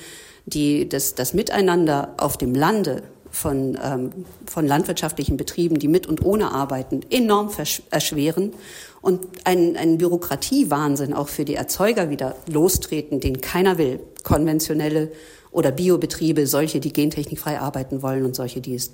die, 0.46 0.88
das, 0.88 1.14
das 1.14 1.34
Miteinander 1.34 2.14
auf 2.18 2.36
dem 2.36 2.54
Lande 2.54 3.02
von, 3.30 3.78
ähm, 3.82 4.10
von 4.46 4.66
landwirtschaftlichen 4.66 5.36
Betrieben, 5.36 5.78
die 5.78 5.88
mit 5.88 6.06
und 6.06 6.24
ohne 6.24 6.52
arbeiten, 6.52 7.00
enorm 7.10 7.50
erschweren 7.90 8.52
und 9.00 9.20
einen, 9.44 9.76
einen 9.76 9.98
Bürokratiewahnsinn 9.98 11.14
auch 11.14 11.28
für 11.28 11.44
die 11.44 11.54
Erzeuger 11.54 12.10
wieder 12.10 12.34
lostreten, 12.46 13.20
den 13.20 13.40
keiner 13.40 13.78
will. 13.78 14.00
Konventionelle 14.22 15.10
oder 15.50 15.72
Biobetriebe, 15.72 16.46
solche, 16.46 16.80
die 16.80 16.92
gentechnikfrei 16.92 17.58
arbeiten 17.58 18.02
wollen 18.02 18.24
und 18.24 18.36
solche, 18.36 18.60
die 18.60 18.74
es 18.74 18.92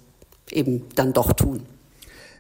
eben 0.50 0.84
dann 0.94 1.12
doch 1.12 1.32
tun. 1.32 1.62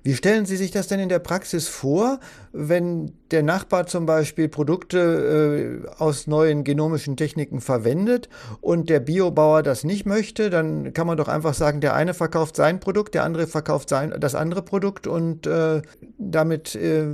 Wie 0.06 0.14
stellen 0.14 0.46
Sie 0.46 0.56
sich 0.56 0.70
das 0.70 0.86
denn 0.86 1.00
in 1.00 1.08
der 1.08 1.18
Praxis 1.18 1.66
vor, 1.66 2.20
wenn 2.52 3.10
der 3.32 3.42
Nachbar 3.42 3.88
zum 3.88 4.06
Beispiel 4.06 4.48
Produkte 4.48 5.82
äh, 5.84 6.00
aus 6.00 6.28
neuen 6.28 6.62
genomischen 6.62 7.16
Techniken 7.16 7.60
verwendet 7.60 8.28
und 8.60 8.88
der 8.88 9.00
Biobauer 9.00 9.64
das 9.64 9.82
nicht 9.82 10.06
möchte? 10.06 10.48
Dann 10.48 10.92
kann 10.92 11.08
man 11.08 11.16
doch 11.16 11.26
einfach 11.26 11.54
sagen, 11.54 11.80
der 11.80 11.96
eine 11.96 12.14
verkauft 12.14 12.54
sein 12.54 12.78
Produkt, 12.78 13.14
der 13.14 13.24
andere 13.24 13.48
verkauft 13.48 13.88
sein, 13.88 14.14
das 14.20 14.36
andere 14.36 14.62
Produkt 14.62 15.08
und 15.08 15.48
äh, 15.48 15.82
damit 16.18 16.76
äh, 16.76 17.08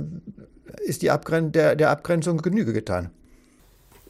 ist 0.85 1.01
die 1.01 1.09
Abgren 1.09 1.51
der, 1.51 1.75
der 1.75 1.89
Abgrenzung 1.89 2.43
Genüge 2.43 2.73
getan. 2.73 3.09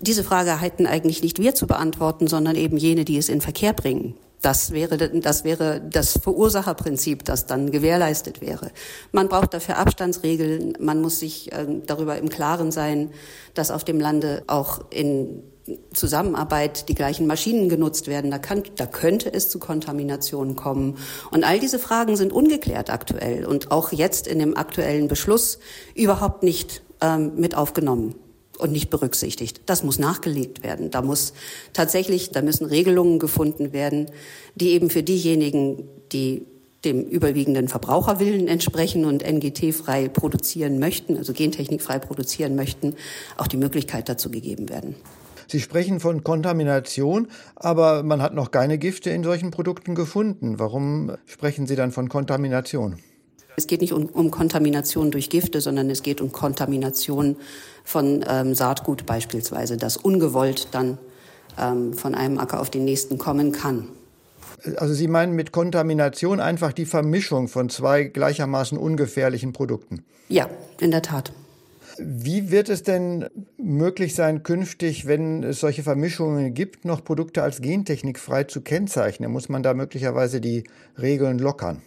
Diese 0.02 0.26
Frage 0.26 0.60
hätten 0.60 0.88
eigentlich 0.88 1.24
nicht 1.24 1.40
wir 1.40 1.56
zu 1.56 1.68
beantworten, 1.68 2.28
sondern 2.28 2.58
eben 2.58 2.76
jene, 2.76 3.06
die 3.06 3.18
es 3.18 3.30
in 3.30 3.40
Verkehr 3.40 3.72
bringen. 3.72 4.16
Das 4.44 4.72
wäre, 4.72 4.98
das 4.98 5.46
wäre 5.46 5.82
das 5.82 6.20
Verursacherprinzip, 6.22 7.24
das 7.24 7.46
dann 7.46 7.72
gewährleistet 7.72 8.42
wäre. 8.42 8.72
Man 9.14 9.30
braucht 9.30 9.54
dafür 9.54 9.78
Abstandsregeln. 9.78 10.74
Man 10.82 11.02
muss 11.02 11.20
sich 11.20 11.54
äh, 11.54 11.66
darüber 11.86 12.18
im 12.18 12.28
Klaren 12.28 12.70
sein, 12.70 13.12
dass 13.54 13.72
auf 13.72 13.86
dem 13.86 14.02
Lande 14.02 14.44
auch 14.48 14.82
in 14.90 15.44
Zusammenarbeit 15.94 16.90
die 16.90 16.94
gleichen 16.94 17.26
Maschinen 17.26 17.70
genutzt 17.70 18.08
werden. 18.08 18.32
Da, 18.32 18.38
kann, 18.38 18.64
da 18.76 18.86
könnte 18.86 19.34
es 19.34 19.50
zu 19.50 19.60
Kontaminationen 19.60 20.58
kommen. 20.58 20.98
Und 21.32 21.46
all 21.46 21.60
diese 21.60 21.80
Fragen 21.80 22.18
sind 22.18 22.34
ungeklärt 22.34 22.90
aktuell 22.90 23.46
und 23.46 23.72
auch 23.72 23.94
jetzt 23.94 24.28
in 24.28 24.40
dem 24.40 24.58
aktuellen 24.58 25.08
Beschluss 25.08 25.58
überhaupt 25.96 26.44
nicht 26.44 26.84
ähm, 27.00 27.32
mit 27.38 27.56
aufgenommen 27.56 28.16
und 28.64 28.72
nicht 28.72 28.90
berücksichtigt. 28.90 29.62
Das 29.66 29.84
muss 29.84 30.00
nachgelegt 30.00 30.64
werden. 30.64 30.90
Da 30.90 31.02
muss 31.02 31.34
tatsächlich, 31.74 32.32
da 32.32 32.42
müssen 32.42 32.66
Regelungen 32.66 33.20
gefunden 33.20 33.74
werden, 33.74 34.08
die 34.56 34.70
eben 34.70 34.90
für 34.90 35.04
diejenigen, 35.04 35.84
die 36.12 36.46
dem 36.86 37.02
überwiegenden 37.04 37.68
Verbraucherwillen 37.68 38.48
entsprechen 38.48 39.06
und 39.06 39.24
NGT-frei 39.24 40.10
produzieren 40.10 40.80
möchten, 40.80 41.18
also 41.18 41.34
gentechnikfrei 41.34 42.00
produzieren 42.00 42.56
möchten, 42.56 42.96
auch 43.38 43.48
die 43.48 43.58
Möglichkeit 43.58 44.10
dazu 44.10 44.30
gegeben 44.30 44.70
werden. 44.70 44.96
Sie 45.48 45.60
sprechen 45.60 46.00
von 46.00 46.24
Kontamination, 46.24 47.28
aber 47.56 48.04
man 48.04 48.22
hat 48.22 48.34
noch 48.34 48.52
keine 48.52 48.78
Gifte 48.78 49.10
in 49.10 49.24
solchen 49.24 49.52
Produkten 49.52 49.94
gefunden. 49.94 50.58
Warum 50.58 51.12
sprechen 51.26 51.68
Sie 51.68 51.76
dann 51.76 51.92
von 51.92 52.10
Kontamination? 52.10 52.98
Es 53.56 53.68
geht 53.68 53.82
nicht 53.82 53.94
um, 53.94 54.06
um 54.06 54.32
Kontamination 54.32 55.12
durch 55.12 55.30
Gifte, 55.30 55.62
sondern 55.62 55.90
es 55.90 56.04
geht 56.04 56.22
um 56.22 56.32
Kontamination 56.32 57.36
von 57.84 58.24
ähm, 58.28 58.56
Saatgut 58.56 59.06
beispielsweise, 59.06 59.78
das 59.78 59.98
ungewollt 59.98 60.70
dann 60.72 60.98
ähm, 61.60 61.94
von 61.94 62.16
einem 62.16 62.40
Acker 62.40 62.60
auf 62.60 62.70
den 62.70 62.86
nächsten 62.86 63.18
kommen 63.18 63.52
kann. 63.52 63.90
Also 64.78 64.94
Sie 64.94 65.08
meinen 65.08 65.34
mit 65.34 65.52
Kontamination 65.52 66.40
einfach 66.40 66.72
die 66.72 66.86
Vermischung 66.86 67.48
von 67.48 67.70
zwei 67.70 68.06
gleichermaßen 68.06 68.78
ungefährlichen 68.78 69.54
Produkten? 69.54 70.04
Ja, 70.30 70.50
in 70.80 70.92
der 70.92 71.02
Tat. 71.02 71.34
Wie 72.00 72.50
wird 72.50 72.70
es 72.70 72.82
denn 72.82 73.28
möglich 73.58 74.16
sein, 74.16 74.42
künftig, 74.42 75.06
wenn 75.06 75.44
es 75.44 75.60
solche 75.60 75.84
Vermischungen 75.84 76.54
gibt, 76.54 76.86
noch 76.86 77.04
Produkte 77.04 77.44
als 77.44 77.62
gentechnikfrei 77.62 78.46
zu 78.46 78.62
kennzeichnen? 78.62 79.32
Muss 79.32 79.50
man 79.50 79.62
da 79.62 79.74
möglicherweise 79.74 80.42
die 80.42 80.64
Regeln 81.00 81.38
lockern? 81.38 81.82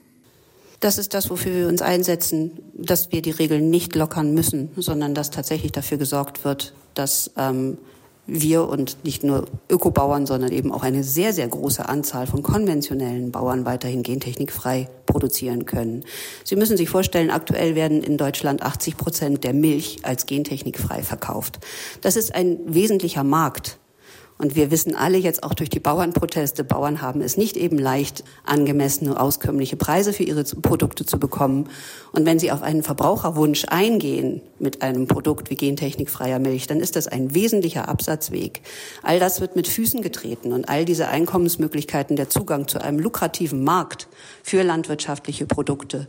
Das 0.81 0.99
ist 0.99 1.15
das, 1.15 1.31
wofür 1.31 1.53
wir 1.53 1.69
uns 1.69 1.83
einsetzen, 1.83 2.59
dass 2.75 3.13
wir 3.13 3.23
die 3.23 3.31
Regeln 3.31 3.71
nicht 3.71 3.95
lockern 3.95 4.35
müssen, 4.35 4.71
sondern 4.77 5.15
dass 5.15 5.31
tatsächlich 5.31 5.73
dafür 5.73 5.99
gesorgt 5.99 6.45
wird, 6.45 6.75
dass 6.95 7.31
ähm, 7.37 7.79
wir 8.27 8.69
und 8.69 9.05
nicht 9.05 9.23
nur 9.23 9.47
Ökobauern, 9.71 10.27
sondern 10.27 10.53
eben 10.53 10.73
auch 10.73 10.83
eine 10.83 11.05
sehr, 11.05 11.33
sehr 11.33 11.47
große 11.49 11.89
Anzahl 11.89 12.27
von 12.27 12.43
konventionellen 12.43 13.31
Bauern 13.31 13.65
weiterhin 13.65 14.03
gentechnikfrei 14.03 14.89
produzieren 15.07 15.65
können. 15.65 16.05
Sie 16.45 16.57
müssen 16.57 16.77
sich 16.77 16.89
vorstellen, 16.89 17.31
aktuell 17.31 17.75
werden 17.75 18.03
in 18.03 18.17
Deutschland 18.17 18.63
80 18.63 18.97
Prozent 18.97 19.45
der 19.45 19.55
Milch 19.55 20.01
als 20.03 20.27
gentechnikfrei 20.27 21.03
verkauft. 21.03 21.61
Das 22.01 22.17
ist 22.17 22.35
ein 22.35 22.59
wesentlicher 22.67 23.25
Markt 23.25 23.79
und 24.39 24.55
wir 24.55 24.71
wissen 24.71 24.95
alle 24.95 25.17
jetzt 25.17 25.43
auch 25.43 25.55
durch 25.55 25.71
die 25.71 25.81
Bauernproteste, 25.81 26.63
Bauern 26.63 27.01
haben 27.01 27.23
es 27.23 27.39
nicht 27.39 27.57
eben 27.57 27.79
leicht, 27.79 28.23
angemessene, 28.45 29.19
auskömmliche 29.19 29.77
Preise 29.77 30.13
für 30.13 30.25
ihre 30.25 30.45
Produkte 30.45 31.07
zu 31.07 31.19
bekommen. 31.19 31.71
Und 32.13 32.27
wenn 32.27 32.39
sie 32.39 32.53
auf 32.53 32.61
einen 32.61 32.83
Verbraucherwunsch 32.83 33.65
eingehen 33.69 34.43
mit 34.59 34.83
einem 34.83 35.07
Produkt 35.07 35.49
wie 35.49 35.57
gentechnikfreier 35.57 36.39
Milch, 36.39 36.67
dann 36.67 36.81
ist 36.81 36.97
das 36.97 37.09
ein 37.09 37.35
wesentlicher 37.35 37.89
Absatzweg. 37.89 38.61
All 39.03 39.19
das 39.19 39.41
wird 39.41 39.57
mit 39.57 39.69
Füßen 39.69 40.03
getreten 40.03 40.53
und 40.53 40.69
all 40.69 40.85
diese 40.85 41.09
Einkommensmöglichkeiten, 41.09 42.17
der 42.17 42.29
Zugang 42.29 42.69
zu 42.69 42.79
einem 42.79 42.99
lukrativen 42.99 43.65
Markt 43.65 44.07
für 44.43 44.63
landwirtschaftliche 44.63 45.47
Produkte, 45.47 46.09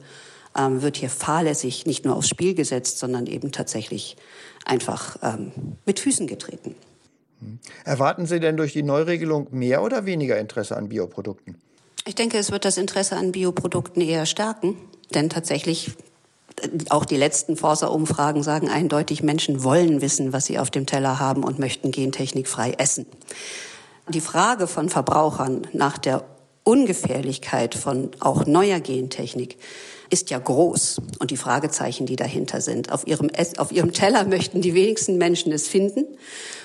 ähm, 0.58 0.82
wird 0.82 0.98
hier 0.98 1.10
fahrlässig 1.10 1.86
nicht 1.86 2.04
nur 2.04 2.18
aufs 2.18 2.28
Spiel 2.28 2.56
gesetzt, 2.56 3.00
sondern 3.00 3.26
eben 3.26 3.54
tatsächlich 3.54 4.18
einfach 4.66 5.18
ähm, 5.24 5.54
mit 5.86 6.02
Füßen 6.02 6.28
getreten. 6.28 6.76
Erwarten 7.86 8.26
Sie 8.26 8.40
denn 8.40 8.58
durch 8.58 8.74
die 8.74 8.84
Neuregelung 8.84 9.48
mehr 9.52 9.84
oder 9.84 10.06
weniger 10.06 10.38
Interesse 10.38 10.76
an 10.76 10.90
Bioprodukten? 10.90 11.62
Ich 12.06 12.16
denke, 12.16 12.38
es 12.38 12.52
wird 12.52 12.66
das 12.66 12.78
Interesse 12.78 13.16
an 13.16 13.32
Bioprodukten 13.32 14.02
eher 14.02 14.26
stärken, 14.26 14.78
denn 15.14 15.30
tatsächlich 15.30 15.92
auch 16.90 17.06
die 17.06 17.18
letzten 17.18 17.56
Forsa-Umfragen 17.56 18.42
sagen 18.42 18.70
eindeutig, 18.70 19.22
Menschen 19.22 19.64
wollen 19.64 20.02
wissen, 20.02 20.34
was 20.34 20.46
sie 20.46 20.58
auf 20.58 20.72
dem 20.72 20.86
Teller 20.86 21.20
haben 21.20 21.44
und 21.44 21.60
möchten 21.60 21.92
gentechnikfrei 21.92 22.74
essen. 22.78 23.06
Die 24.10 24.22
Frage 24.22 24.68
von 24.68 24.90
Verbrauchern 24.90 25.68
nach 25.74 25.98
der 25.98 26.24
Ungefährlichkeit 26.64 27.76
von 27.76 28.10
auch 28.20 28.46
neuer 28.46 28.80
Gentechnik 28.80 29.58
ist 30.10 30.30
ja 30.30 30.40
groß 30.40 31.02
und 31.20 31.32
die 31.32 31.38
Fragezeichen, 31.38 32.06
die 32.06 32.16
dahinter 32.16 32.62
sind. 32.62 32.92
Auf 32.92 33.06
ihrem, 33.08 33.30
auf 33.58 33.72
ihrem 33.72 33.92
Teller 33.92 34.26
möchten 34.26 34.62
die 34.62 34.74
wenigsten 34.74 35.18
Menschen 35.18 35.52
es 35.52 35.68
finden. 35.68 36.06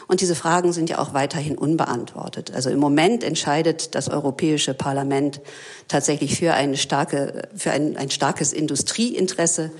Und 0.08 0.20
diese 0.20 0.34
Fragen 0.34 0.72
sind 0.72 0.90
ja 0.90 0.98
auch 0.98 1.14
weiterhin 1.14 1.56
unbeantwortet. 1.56 2.52
Also 2.54 2.70
im 2.70 2.78
Moment 2.78 3.24
entscheidet 3.24 3.94
das 3.94 4.08
Europäische 4.08 4.74
Parlament 4.74 5.40
tatsächlich 5.88 6.36
für, 6.36 6.54
eine 6.54 6.76
starke, 6.76 7.48
für 7.54 7.70
ein, 7.70 7.96
ein 7.96 8.10
starkes 8.10 8.52
Industrieinteresse 8.52 9.70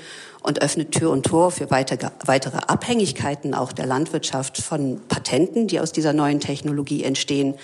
und 0.43 0.63
öffnet 0.63 0.93
Tür 0.93 1.11
und 1.11 1.25
Tor 1.25 1.51
für 1.51 1.71
weitere, 1.71 2.09
weitere 2.25 2.59
Abhängigkeiten 2.59 3.55
auch 3.55 3.73
der 3.73 3.87
Landwirtschaft 3.87 4.59
von 4.59 5.01
Patenten, 5.09 5.67
die 5.67 5.81
aus 5.81 5.93
dieser 5.93 6.13
neuen 6.13 6.41
Technologie 6.41 7.05
entstehen 7.05 7.55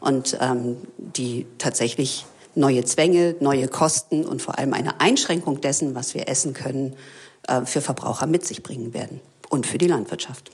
und 0.00 0.36
ähm, 0.40 0.76
die 0.98 1.46
tatsächlich 1.58 2.26
neue 2.56 2.84
Zwänge, 2.84 3.36
neue 3.40 3.68
Kosten 3.68 4.24
und 4.24 4.42
vor 4.42 4.58
allem 4.58 4.72
eine 4.72 5.00
Einschränkung 5.00 5.60
dessen, 5.60 5.94
was 5.94 6.14
wir 6.14 6.28
essen 6.28 6.52
können, 6.52 6.96
äh, 7.46 7.64
für 7.64 7.80
Verbraucher 7.80 8.26
mit 8.26 8.44
sich 8.44 8.62
bringen 8.62 8.92
werden 8.94 9.20
und 9.48 9.66
für 9.66 9.78
die 9.78 9.86
Landwirtschaft. 9.86 10.50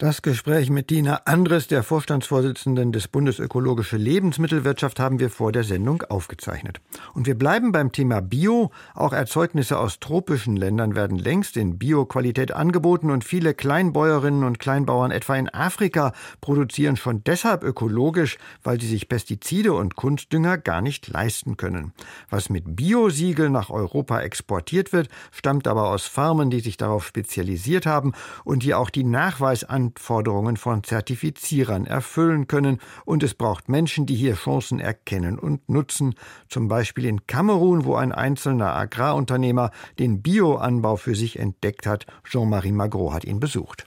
Das 0.00 0.22
Gespräch 0.22 0.70
mit 0.70 0.90
Dina 0.90 1.22
Andres, 1.24 1.66
der 1.66 1.82
Vorstandsvorsitzenden 1.82 2.92
des 2.92 3.08
Bundesökologische 3.08 3.96
Lebensmittelwirtschaft, 3.96 5.00
haben 5.00 5.18
wir 5.18 5.28
vor 5.28 5.50
der 5.50 5.64
Sendung 5.64 6.02
aufgezeichnet. 6.02 6.80
Und 7.14 7.26
wir 7.26 7.36
bleiben 7.36 7.72
beim 7.72 7.90
Thema 7.90 8.20
Bio. 8.20 8.70
Auch 8.94 9.12
Erzeugnisse 9.12 9.76
aus 9.76 9.98
tropischen 9.98 10.54
Ländern 10.54 10.94
werden 10.94 11.18
längst 11.18 11.56
in 11.56 11.78
Bioqualität 11.78 12.52
angeboten 12.52 13.10
und 13.10 13.24
viele 13.24 13.54
Kleinbäuerinnen 13.54 14.44
und 14.44 14.60
Kleinbauern 14.60 15.10
etwa 15.10 15.34
in 15.34 15.52
Afrika 15.52 16.12
produzieren 16.40 16.96
schon 16.96 17.24
deshalb 17.24 17.64
ökologisch, 17.64 18.38
weil 18.62 18.80
sie 18.80 18.86
sich 18.86 19.08
Pestizide 19.08 19.72
und 19.72 19.96
Kunstdünger 19.96 20.58
gar 20.58 20.80
nicht 20.80 21.08
leisten 21.08 21.56
können. 21.56 21.92
Was 22.30 22.50
mit 22.50 22.76
Biosiegel 22.76 23.50
nach 23.50 23.68
Europa 23.68 24.20
exportiert 24.20 24.92
wird, 24.92 25.08
stammt 25.32 25.66
aber 25.66 25.90
aus 25.90 26.06
Farmen, 26.06 26.50
die 26.50 26.60
sich 26.60 26.76
darauf 26.76 27.04
spezialisiert 27.04 27.84
haben 27.84 28.12
und 28.44 28.62
die 28.62 28.74
auch 28.74 28.90
die 28.90 29.02
Nachweis 29.02 29.64
an 29.64 29.87
Anforderungen 29.88 30.58
von 30.58 30.84
Zertifizierern 30.84 31.86
erfüllen 31.86 32.46
können, 32.46 32.78
und 33.06 33.22
es 33.22 33.34
braucht 33.34 33.70
Menschen, 33.70 34.04
die 34.04 34.14
hier 34.14 34.34
Chancen 34.34 34.80
erkennen 34.80 35.38
und 35.38 35.66
nutzen, 35.68 36.14
zum 36.48 36.68
Beispiel 36.68 37.06
in 37.06 37.26
Kamerun, 37.26 37.86
wo 37.86 37.94
ein 37.94 38.12
einzelner 38.12 38.74
Agrarunternehmer 38.74 39.70
den 39.98 40.20
Bioanbau 40.20 40.96
für 40.96 41.14
sich 41.14 41.38
entdeckt 41.38 41.86
hat. 41.86 42.04
Jean-Marie 42.24 42.72
Magro 42.72 43.14
hat 43.14 43.24
ihn 43.24 43.40
besucht. 43.40 43.86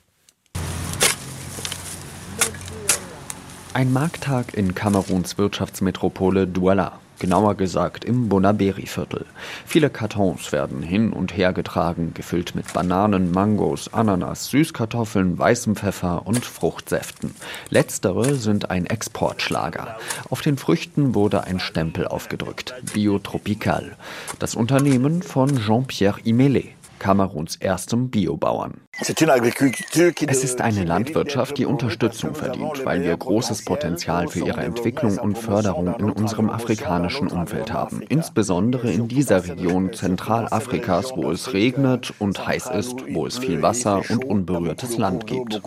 Ein 3.73 3.93
Markttag 3.93 4.55
in 4.55 4.73
Kameruns 4.73 5.37
Wirtschaftsmetropole 5.37 6.47
Douala 6.47 6.99
genauer 7.21 7.55
gesagt 7.55 8.03
im 8.03 8.29
Bonaberi-Viertel. 8.29 9.25
Viele 9.65 9.91
Kartons 9.91 10.51
werden 10.51 10.81
hin 10.81 11.13
und 11.13 11.37
her 11.37 11.53
getragen, 11.53 12.13
gefüllt 12.15 12.55
mit 12.55 12.73
Bananen, 12.73 13.31
Mangos, 13.31 13.93
Ananas, 13.93 14.47
Süßkartoffeln, 14.47 15.37
weißem 15.37 15.75
Pfeffer 15.75 16.25
und 16.25 16.43
Fruchtsäften. 16.43 17.35
Letztere 17.69 18.33
sind 18.33 18.71
ein 18.71 18.87
Exportschlager. 18.87 19.97
Auf 20.31 20.41
den 20.41 20.57
Früchten 20.57 21.13
wurde 21.13 21.43
ein 21.43 21.59
Stempel 21.59 22.07
aufgedrückt, 22.07 22.73
Biotropical. 22.93 23.95
Das 24.39 24.55
Unternehmen 24.55 25.21
von 25.21 25.59
Jean-Pierre 25.59 26.19
Imele. 26.23 26.63
Kameruns 26.97 27.55
erstem 27.55 28.09
Biobauern. 28.09 28.81
Es 29.03 30.43
ist 30.43 30.61
eine 30.61 30.83
Landwirtschaft, 30.83 31.57
die 31.57 31.65
Unterstützung 31.65 32.35
verdient, 32.35 32.85
weil 32.85 33.03
wir 33.03 33.17
großes 33.17 33.65
Potenzial 33.65 34.27
für 34.27 34.45
ihre 34.45 34.61
Entwicklung 34.61 35.17
und 35.17 35.39
Förderung 35.39 35.95
in 35.95 36.11
unserem 36.11 36.51
afrikanischen 36.51 37.27
Umfeld 37.27 37.73
haben. 37.73 38.03
Insbesondere 38.09 38.91
in 38.91 39.07
dieser 39.07 39.43
Region 39.43 39.91
Zentralafrikas, 39.91 41.13
wo 41.15 41.31
es 41.31 41.51
regnet 41.53 42.13
und 42.19 42.45
heiß 42.45 42.69
ist, 42.75 42.95
wo 43.11 43.25
es 43.25 43.39
viel 43.39 43.63
Wasser 43.63 44.03
und 44.09 44.23
unberührtes 44.23 44.97
Land 44.97 45.25
gibt. 45.25 45.59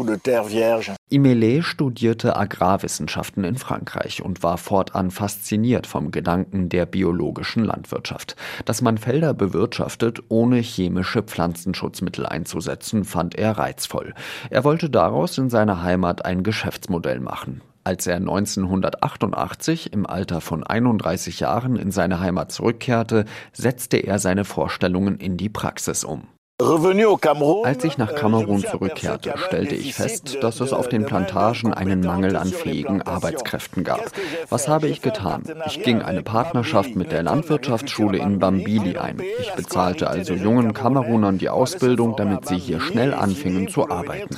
Imele 1.11 1.63
studierte 1.63 2.37
Agrarwissenschaften 2.37 3.45
in 3.45 3.57
Frankreich 3.57 4.23
und 4.23 4.43
war 4.43 4.59
fortan 4.59 5.11
fasziniert 5.11 5.87
vom 5.87 6.13
Gedanken 6.13 6.69
der 6.69 6.87
biologischen 6.87 7.65
Landwirtschaft. 7.65 8.37
Dass 8.65 8.81
man 8.81 8.99
Felder 8.99 9.35
bewirtschaftet, 9.35 10.23
ohne 10.29 10.59
chemische 10.59 11.23
Pflanzenschutzmittel 11.23 12.27
einzusetzen, 12.27 13.05
fand 13.05 13.24
er 13.33 13.53
reizvoll. 13.53 14.13
Er 14.51 14.65
wollte 14.65 14.91
daraus 14.91 15.39
in 15.39 15.49
seiner 15.49 15.83
Heimat 15.83 16.25
ein 16.25 16.43
Geschäftsmodell 16.43 17.21
machen. 17.21 17.63
Als 17.85 18.07
er 18.07 18.17
1988 18.17 19.93
im 19.93 20.07
Alter 20.07 20.41
von 20.41 20.65
31 20.65 21.41
Jahren 21.41 21.77
in 21.77 21.91
seine 21.91 22.19
Heimat 22.19 22.51
zurückkehrte, 22.51 23.27
setzte 23.53 23.99
er 23.99 24.19
seine 24.19 24.45
Vorstellungen 24.45 25.19
in 25.19 25.37
die 25.37 25.51
Praxis 25.51 26.03
um. 26.03 26.29
Als 26.63 27.83
ich 27.83 27.99
nach 27.99 28.15
Kamerun 28.15 28.65
zurückkehrte, 28.65 29.35
stellte 29.37 29.75
ich 29.75 29.95
fest, 29.95 30.39
dass 30.41 30.61
es 30.61 30.73
auf 30.73 30.89
den 30.89 31.05
Plantagen 31.05 31.75
einen 31.75 32.01
Mangel 32.01 32.37
an 32.37 32.47
fähigen 32.47 33.03
Arbeitskräften 33.03 33.83
gab. 33.83 34.13
Was 34.51 34.69
habe 34.69 34.87
ich 34.87 35.03
getan? 35.03 35.43
Ich 35.67 35.83
ging 35.83 36.01
eine 36.01 36.23
Partnerschaft 36.23 36.95
mit 36.95 37.11
der 37.11 37.25
Landwirtschaftsschule 37.25 38.19
in 38.19 38.39
Bambili 38.39 38.97
ein. 38.97 39.21
Ich 39.41 39.53
bezahlte 39.55 40.09
also 40.09 40.35
jungen 40.35 40.75
Kamerunern 40.75 41.39
die 41.39 41.49
Ausbildung, 41.49 42.15
damit 42.17 42.47
sie 42.47 42.59
hier 42.59 42.81
schnell 42.81 43.15
anfingen 43.15 43.67
zu 43.67 43.91
arbeiten. 43.91 44.37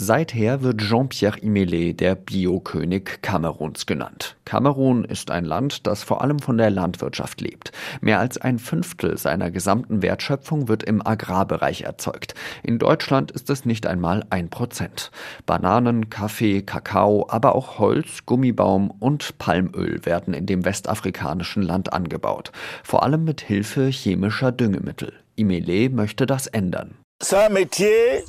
Seither 0.00 0.62
wird 0.62 0.80
Jean-Pierre 0.80 1.40
Imele 1.40 1.92
der 1.92 2.14
Biokönig 2.14 3.20
Kameruns 3.20 3.84
genannt. 3.84 4.36
Kamerun 4.44 5.04
ist 5.04 5.32
ein 5.32 5.44
Land, 5.44 5.88
das 5.88 6.04
vor 6.04 6.22
allem 6.22 6.38
von 6.38 6.56
der 6.56 6.70
Landwirtschaft 6.70 7.40
lebt. 7.40 7.72
Mehr 8.00 8.20
als 8.20 8.38
ein 8.38 8.60
Fünftel 8.60 9.18
seiner 9.18 9.50
gesamten 9.50 10.00
Wertschöpfung 10.00 10.68
wird 10.68 10.84
im 10.84 11.04
Agrarbereich 11.04 11.82
erzeugt. 11.82 12.34
In 12.62 12.78
Deutschland 12.78 13.32
ist 13.32 13.50
es 13.50 13.64
nicht 13.64 13.88
einmal 13.88 14.24
ein 14.30 14.50
Prozent. 14.50 15.10
Bananen, 15.46 16.08
Kaffee, 16.10 16.62
Kakao, 16.62 17.26
aber 17.28 17.56
auch 17.56 17.80
Holz, 17.80 18.24
Gummibaum 18.24 18.92
und 19.00 19.36
Palmöl 19.38 20.06
werden 20.06 20.32
in 20.32 20.46
dem 20.46 20.64
westafrikanischen 20.64 21.64
Land 21.64 21.92
angebaut. 21.92 22.52
Vor 22.84 23.02
allem 23.02 23.24
mit 23.24 23.40
Hilfe 23.40 23.88
chemischer 23.88 24.52
Düngemittel. 24.52 25.12
Imele 25.34 25.90
möchte 25.90 26.24
das 26.24 26.46
ändern. 26.46 26.94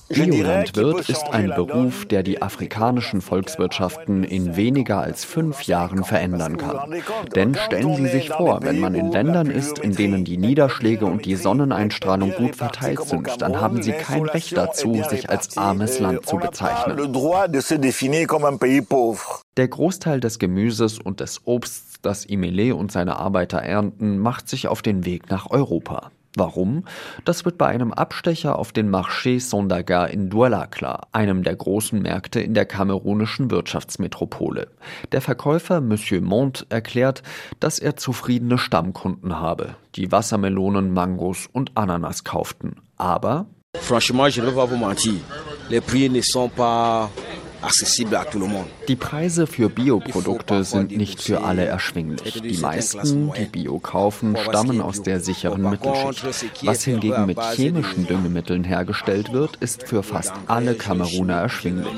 Biolandwirt 0.10 1.10
ist 1.10 1.24
ein 1.30 1.52
Beruf, 1.52 2.08
der 2.08 2.24
die 2.24 2.42
afrikanischen 2.42 3.22
Volkswirtschaften 3.22 4.24
in 4.24 4.56
weniger 4.56 5.00
als 5.00 5.24
fünf 5.26 5.62
Jahren 5.62 6.04
verändern 6.04 6.58
kann. 6.58 6.96
Denn 7.36 7.54
stellen 7.54 7.96
Sie 7.98 8.08
sich 8.08 8.30
vor, 8.30 8.64
wenn 8.64 8.80
man 8.80 8.96
in 8.96 9.12
Ländern 9.12 9.52
ist, 9.52 9.78
in 9.78 9.94
denen 9.94 10.26
die 10.26 10.38
Niederschläge 10.38 11.06
und 11.06 11.26
die 11.26 11.36
Sonneneinstrahlung 11.36 12.32
gut 12.32 12.56
verteilt 12.56 13.04
sind, 13.04 13.40
dann 13.44 13.62
haben 13.62 13.84
Sie 13.84 13.92
kein 13.92 14.24
Recht 14.24 14.58
dazu, 14.58 15.04
sich 15.08 15.30
als 15.30 15.56
armes 15.56 16.00
Land 16.00 16.26
zu 16.26 16.38
bezeichnen. 16.38 17.14
Der 19.56 19.68
Großteil 19.68 20.20
des 20.20 20.40
Gemüses 20.40 20.98
und 20.98 21.20
des 21.20 21.42
Obsts, 21.46 22.00
das 22.02 22.26
Imele 22.26 22.76
und 22.76 22.92
seine 22.92 23.18
Arbeiter 23.18 23.60
ernten, 23.60 24.18
macht 24.18 24.50
sich 24.50 24.68
auf 24.68 24.82
den 24.82 25.06
Weg 25.06 25.30
nach 25.30 25.52
Europa. 25.52 26.10
Warum? 26.36 26.86
Das 27.26 27.44
wird 27.44 27.58
bei 27.58 27.68
einem 27.68 27.92
Abstecher 27.92 28.60
auf 28.60 28.72
den 28.72 28.94
Marché 28.94 29.40
Sondaga 29.40 30.06
in 30.06 30.30
Douala 30.30 30.68
klar, 30.68 31.08
einem 31.12 31.44
der 31.44 31.56
großen 31.56 32.00
Märkte 32.02 32.40
in 32.40 32.54
der 32.54 32.66
kamerunischen 32.66 33.50
Wirtschaftsmetropole. 33.50 34.68
Der 35.12 35.22
Verkäufer 35.22 35.82
Monsieur 35.82 36.22
Mont 36.22 36.68
erklärt, 36.70 37.24
dass 37.60 37.80
er 37.80 37.96
zufriedene 37.96 38.58
Stammkunden 38.58 39.40
habe, 39.40 39.76
die 39.96 40.12
Wassermelonen, 40.12 40.94
Mangos 40.94 41.48
und 41.52 41.72
Ananas 41.76 42.24
kauften. 42.24 42.76
Aber 42.98 43.48
Franchement, 43.78 44.30
je 44.30 44.42
ne 44.42 44.48
vais 44.48 44.56
pas 44.56 44.66
vous 44.66 44.78
mentir. 44.78 45.20
Les 45.70 45.80
prix 45.80 46.10
ne 46.10 46.22
sont 46.22 46.50
pas 46.50 47.10
die 48.88 48.96
Preise 48.96 49.48
für 49.48 49.70
Bioprodukte 49.70 50.64
sind 50.64 50.96
nicht 50.96 51.22
für 51.22 51.44
alle 51.44 51.66
erschwinglich. 51.66 52.42
Die 52.42 52.58
meisten, 52.58 53.32
die 53.38 53.46
Bio 53.46 53.80
kaufen, 53.80 54.38
stammen 54.38 54.82
aus 54.82 55.02
der 55.02 55.20
sicheren 55.20 55.70
Mittelschicht. 55.70 56.66
Was 56.66 56.84
hingegen 56.84 57.26
mit 57.26 57.40
chemischen 57.56 58.08
Düngemitteln 58.08 58.64
hergestellt 58.64 59.34
wird, 59.34 59.58
ist 59.58 59.84
für 59.84 60.04
fast 60.04 60.34
alle 60.48 60.76
Kameruner 60.76 61.36
erschwinglich. 61.36 61.94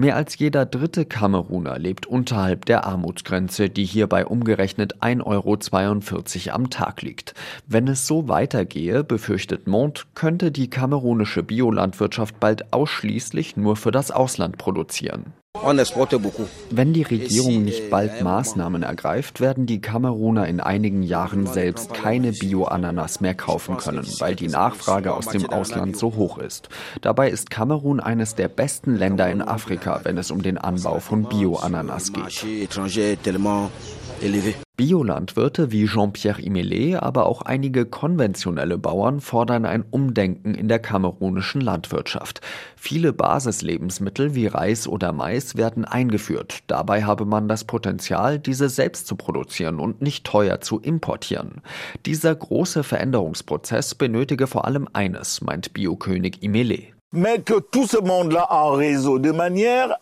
Mehr 0.00 0.16
als 0.16 0.38
jeder 0.38 0.64
dritte 0.64 1.04
Kameruner 1.04 1.78
lebt 1.78 2.06
unterhalb 2.06 2.64
der 2.64 2.86
Armutsgrenze, 2.86 3.68
die 3.68 3.84
hierbei 3.84 4.24
umgerechnet 4.24 4.96
1,42 5.02 6.46
Euro 6.46 6.54
am 6.54 6.70
Tag 6.70 7.02
liegt. 7.02 7.34
Wenn 7.66 7.86
es 7.86 8.06
so 8.06 8.26
weitergehe, 8.26 9.04
befürchtet 9.04 9.66
Mont, 9.66 10.06
könnte 10.14 10.52
die 10.52 10.70
kamerunische 10.70 11.42
Biolandwirtschaft 11.42 12.40
bald 12.40 12.72
ausschließlich 12.72 13.58
nur 13.58 13.76
für 13.76 13.90
das 13.90 14.10
Ausland 14.10 14.56
produzieren. 14.56 15.34
Wenn 16.70 16.92
die 16.92 17.02
Regierung 17.02 17.64
nicht 17.64 17.90
bald 17.90 18.22
Maßnahmen 18.22 18.82
ergreift, 18.82 19.40
werden 19.40 19.66
die 19.66 19.80
Kameruner 19.80 20.46
in 20.46 20.60
einigen 20.60 21.02
Jahren 21.02 21.46
selbst 21.46 21.92
keine 21.92 22.32
Bio-Ananas 22.32 23.20
mehr 23.20 23.34
kaufen 23.34 23.76
können, 23.76 24.06
weil 24.20 24.36
die 24.36 24.48
Nachfrage 24.48 25.12
aus 25.12 25.26
dem 25.26 25.46
Ausland 25.50 25.96
so 25.96 26.14
hoch 26.14 26.38
ist. 26.38 26.68
Dabei 27.02 27.30
ist 27.30 27.50
Kamerun 27.50 28.00
eines 28.00 28.36
der 28.36 28.48
besten 28.48 28.94
Länder 28.94 29.30
in 29.30 29.42
Afrika, 29.42 30.00
wenn 30.04 30.18
es 30.18 30.30
um 30.30 30.42
den 30.42 30.56
Anbau 30.56 30.98
von 31.00 31.24
Bio-Ananas 31.24 32.12
geht. 32.12 32.46
Biolandwirte 34.80 35.72
wie 35.72 35.84
Jean-Pierre 35.84 36.40
Imelet, 36.40 37.02
aber 37.02 37.26
auch 37.26 37.42
einige 37.42 37.84
konventionelle 37.84 38.78
Bauern 38.78 39.20
fordern 39.20 39.66
ein 39.66 39.84
Umdenken 39.90 40.54
in 40.54 40.68
der 40.68 40.78
kamerunischen 40.78 41.60
Landwirtschaft. 41.60 42.40
Viele 42.76 43.12
Basislebensmittel 43.12 44.34
wie 44.34 44.46
Reis 44.46 44.88
oder 44.88 45.12
Mais 45.12 45.58
werden 45.58 45.84
eingeführt. 45.84 46.60
Dabei 46.66 47.04
habe 47.04 47.26
man 47.26 47.46
das 47.46 47.64
Potenzial, 47.64 48.38
diese 48.38 48.70
selbst 48.70 49.06
zu 49.06 49.16
produzieren 49.16 49.80
und 49.80 50.00
nicht 50.00 50.24
teuer 50.24 50.62
zu 50.62 50.80
importieren. 50.80 51.60
Dieser 52.06 52.34
große 52.34 52.82
Veränderungsprozess 52.82 53.94
benötige 53.94 54.46
vor 54.46 54.64
allem 54.64 54.88
eines, 54.94 55.42
meint 55.42 55.74
Biokönig 55.74 56.42
Imelet. 56.42 56.94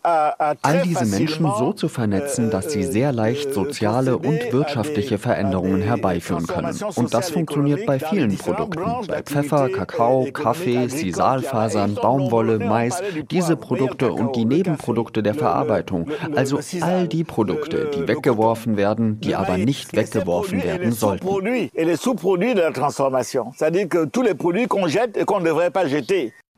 All 0.03 0.81
diese 0.83 1.05
Menschen 1.07 1.51
so 1.57 1.73
zu 1.73 1.89
vernetzen, 1.89 2.51
dass 2.51 2.71
sie 2.71 2.83
sehr 2.83 3.11
leicht 3.11 3.51
soziale 3.51 4.15
und 4.15 4.53
wirtschaftliche 4.53 5.17
Veränderungen 5.17 5.81
herbeiführen 5.81 6.45
können. 6.45 6.77
Und 6.95 7.11
das 7.11 7.31
funktioniert 7.31 7.87
bei 7.87 7.97
vielen 7.97 8.37
Produkten. 8.37 9.07
Bei 9.07 9.23
Pfeffer, 9.23 9.69
Kakao, 9.69 10.27
Kaffee, 10.31 10.87
Sisalfasern, 10.87 11.95
Baumwolle, 11.95 12.59
Mais, 12.59 13.01
diese 13.31 13.57
Produkte 13.57 14.13
und 14.13 14.35
die 14.35 14.45
Nebenprodukte 14.45 15.23
der 15.23 15.33
Verarbeitung. 15.33 16.11
Also 16.35 16.59
all 16.81 17.07
die 17.07 17.23
Produkte, 17.23 17.89
die 17.91 18.07
weggeworfen 18.07 18.77
werden, 18.77 19.19
die 19.19 19.33
aber 19.33 19.57
nicht 19.57 19.95
weggeworfen 19.95 20.63
werden 20.63 20.91
sollten. 20.91 21.25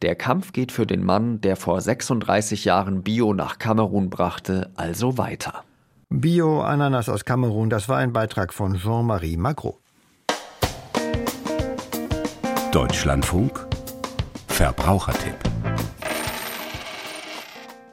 Der 0.01 0.15
Kampf 0.15 0.51
geht 0.51 0.71
für 0.71 0.87
den 0.87 1.03
Mann, 1.03 1.41
der 1.41 1.55
vor 1.55 1.79
36 1.79 2.65
Jahren 2.65 3.03
Bio 3.03 3.33
nach 3.33 3.59
Kamerun 3.59 4.09
brachte, 4.09 4.71
also 4.75 5.19
weiter. 5.19 5.63
Bio-Ananas 6.09 7.07
aus 7.07 7.23
Kamerun, 7.23 7.69
das 7.69 7.87
war 7.87 7.97
ein 7.97 8.11
Beitrag 8.11 8.51
von 8.51 8.75
Jean-Marie 8.75 9.37
Magro. 9.37 9.79
Deutschlandfunk 12.71 13.67
Verbrauchertipp 14.47 15.50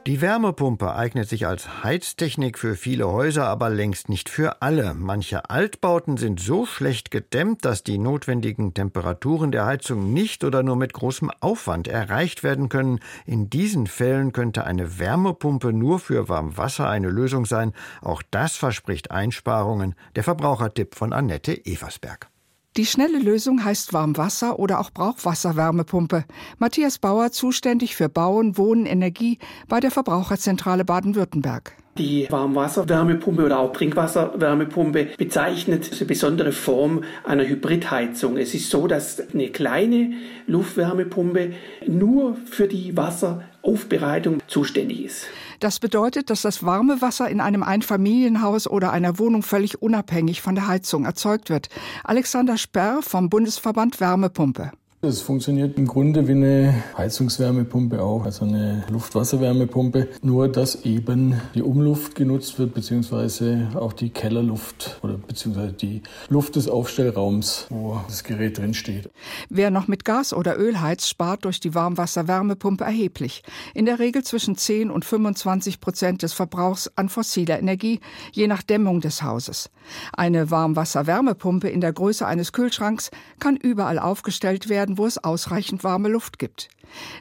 die 0.09 0.21
Wärmepumpe 0.21 0.95
eignet 0.95 1.29
sich 1.29 1.45
als 1.45 1.83
Heiztechnik 1.83 2.57
für 2.57 2.75
viele 2.75 3.09
Häuser, 3.09 3.45
aber 3.45 3.69
längst 3.69 4.09
nicht 4.09 4.27
für 4.27 4.63
alle. 4.63 4.95
Manche 4.95 5.51
Altbauten 5.51 6.17
sind 6.17 6.39
so 6.39 6.65
schlecht 6.65 7.11
gedämmt, 7.11 7.63
dass 7.63 7.83
die 7.83 7.99
notwendigen 7.99 8.73
Temperaturen 8.73 9.51
der 9.51 9.67
Heizung 9.67 10.11
nicht 10.11 10.43
oder 10.43 10.63
nur 10.63 10.77
mit 10.77 10.93
großem 10.93 11.29
Aufwand 11.41 11.87
erreicht 11.87 12.41
werden 12.41 12.69
können. 12.69 13.01
In 13.27 13.51
diesen 13.51 13.85
Fällen 13.85 14.31
könnte 14.31 14.63
eine 14.63 14.97
Wärmepumpe 14.97 15.73
nur 15.73 15.99
für 15.99 16.27
Warmwasser 16.27 16.89
eine 16.89 17.09
Lösung 17.09 17.45
sein. 17.45 17.73
Auch 18.01 18.23
das 18.31 18.55
verspricht 18.55 19.11
Einsparungen. 19.11 19.93
Der 20.15 20.23
Verbrauchertipp 20.23 20.95
von 20.95 21.13
Annette 21.13 21.67
Eversberg. 21.67 22.31
Die 22.77 22.85
schnelle 22.85 23.17
Lösung 23.17 23.65
heißt 23.65 23.93
Warmwasser 23.93 24.59
oder 24.59 24.79
auch 24.79 24.91
Brauchwasserwärmepumpe. 24.91 26.25
Matthias 26.59 26.99
Bauer, 26.99 27.31
zuständig 27.31 27.95
für 27.95 28.09
Bauen, 28.09 28.57
Wohnen, 28.57 28.85
Energie 28.85 29.39
bei 29.67 29.79
der 29.79 29.89
Verbraucherzentrale 29.89 30.85
Baden-Württemberg. 30.85 31.73
Die 31.97 32.27
Warmwasserwärmepumpe 32.29 33.43
oder 33.43 33.59
auch 33.59 33.73
Trinkwasserwärmepumpe 33.73 35.07
bezeichnet 35.17 35.89
eine 35.91 36.05
besondere 36.05 36.51
Form 36.51 37.03
einer 37.25 37.45
Hybridheizung. 37.45 38.37
Es 38.37 38.53
ist 38.53 38.69
so, 38.69 38.87
dass 38.87 39.19
eine 39.33 39.49
kleine 39.49 40.13
Luftwärmepumpe 40.47 41.53
nur 41.87 42.37
für 42.45 42.67
die 42.67 42.95
Wasseraufbereitung 42.95 44.41
zuständig 44.47 45.03
ist. 45.03 45.25
Das 45.59 45.79
bedeutet, 45.79 46.29
dass 46.29 46.41
das 46.41 46.63
warme 46.63 47.01
Wasser 47.01 47.29
in 47.29 47.41
einem 47.41 47.63
Einfamilienhaus 47.63 48.65
oder 48.67 48.91
einer 48.91 49.19
Wohnung 49.19 49.43
völlig 49.43 49.81
unabhängig 49.81 50.41
von 50.41 50.55
der 50.55 50.67
Heizung 50.67 51.05
erzeugt 51.05 51.49
wird. 51.49 51.67
Alexander 52.05 52.57
Sperr 52.57 53.01
vom 53.01 53.29
Bundesverband 53.29 53.99
Wärmepumpe. 53.99 54.71
Es 55.01 55.21
funktioniert 55.21 55.77
im 55.77 55.87
Grunde 55.87 56.27
wie 56.27 56.33
eine 56.33 56.83
Heizungswärmepumpe 56.97 58.01
auch, 58.01 58.25
also 58.25 58.43
eine 58.43 58.83
Luftwasserwärmepumpe, 58.89 60.09
nur 60.23 60.49
dass 60.49 60.83
eben 60.83 61.39
die 61.55 61.61
Umluft 61.61 62.15
genutzt 62.15 62.59
wird, 62.59 62.73
beziehungsweise 62.73 63.69
auch 63.75 63.93
die 63.93 64.09
Kellerluft 64.09 64.99
oder 65.01 65.13
beziehungsweise 65.13 65.71
die 65.71 66.01
Luft 66.27 66.57
des 66.57 66.67
Aufstellraums, 66.67 67.67
wo 67.69 67.97
das 68.07 68.25
Gerät 68.25 68.57
drin 68.57 68.73
steht. 68.73 69.09
Wer 69.47 69.71
noch 69.71 69.87
mit 69.87 70.03
Gas 70.03 70.33
oder 70.33 70.59
Öl 70.59 70.81
heizt, 70.81 71.07
spart 71.07 71.45
durch 71.45 71.61
die 71.61 71.73
Warmwasserwärmepumpe 71.73 72.83
erheblich. 72.83 73.43
In 73.73 73.85
der 73.85 73.99
Regel 73.99 74.25
zwischen 74.25 74.57
10 74.57 74.91
und 74.91 75.05
25 75.05 75.79
Prozent 75.79 76.23
des 76.23 76.33
Verbrauchs 76.33 76.91
an 76.97 77.07
fossiler 77.07 77.57
Energie, 77.57 78.01
je 78.33 78.47
nach 78.47 78.63
Dämmung 78.63 78.99
des 78.99 79.23
Hauses. 79.23 79.69
Eine 80.11 80.51
Warmwasserwärmepumpe 80.51 81.69
in 81.69 81.79
der 81.79 81.93
Größe 81.93 82.27
eines 82.27 82.51
Kühlschranks 82.51 83.11
kann 83.39 83.55
überall 83.55 83.97
aufgestellt 83.97 84.67
werden, 84.67 84.88
werden, 84.89 84.97
wo 84.97 85.05
es 85.05 85.23
ausreichend 85.23 85.83
warme 85.83 86.09
Luft 86.09 86.39
gibt. 86.39 86.69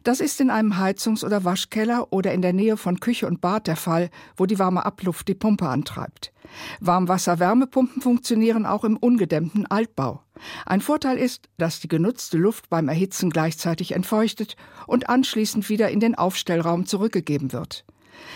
Das 0.03 0.21
ist 0.21 0.41
in 0.41 0.51
einem 0.51 0.79
Heizungs- 0.79 1.25
oder 1.25 1.45
Waschkeller 1.45 2.11
oder 2.11 2.33
in 2.33 2.41
der 2.41 2.55
Nähe 2.55 2.77
von 2.77 3.01
Küche 3.01 3.27
und 3.27 3.41
Bad 3.41 3.67
der 3.67 3.77
Fall, 3.77 4.11
wo 4.37 4.47
die 4.47 4.59
warme 4.59 4.87
Abluft 4.87 5.29
die 5.29 5.35
Pumpe 5.35 5.69
antreibt. 5.69 6.33
Warmwasser-Wärmepumpen 6.81 8.01
funktionieren 8.01 8.65
auch 8.65 8.85
im 8.85 8.97
ungedämmten 8.97 9.67
Altbau. 9.67 10.23
Ein 10.65 10.81
Vorteil 10.81 11.19
ist, 11.19 11.49
dass 11.59 11.81
die 11.81 11.89
genutzte 11.89 12.39
Luft 12.39 12.71
beim 12.71 12.89
Erhitzen 12.89 13.29
gleichzeitig 13.29 13.93
entfeuchtet 13.93 14.57
und 14.87 15.11
anschließend 15.11 15.69
wieder 15.69 15.91
in 15.91 16.01
den 16.01 16.15
Aufstellraum 16.15 16.87
zurückgegeben 16.87 17.53
wird. 17.53 17.85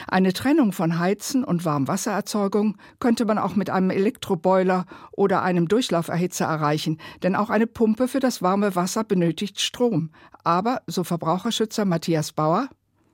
Eine 0.08 0.32
Trennung 0.32 0.72
von 0.72 0.98
Heizen 0.98 1.44
und 1.44 1.64
Warmwassererzeugung 1.64 2.76
könnte 3.00 3.24
man 3.24 3.38
auch 3.38 3.56
mit 3.56 3.70
einem 3.70 3.90
Elektroboiler 3.90 4.86
oder 5.12 5.42
einem 5.42 5.68
Durchlauferhitzer 5.68 6.46
erreichen, 6.46 6.98
denn 7.22 7.36
auch 7.36 7.50
eine 7.50 7.66
Pumpe 7.66 8.08
für 8.08 8.20
das 8.20 8.42
warme 8.42 8.74
Wasser 8.76 9.04
benötigt 9.04 9.60
Strom. 9.60 10.10
Aber, 10.44 10.82
so 10.86 11.04
Verbraucherschützer 11.04 11.84
Matthias 11.84 12.32
Bauer, 12.32 12.68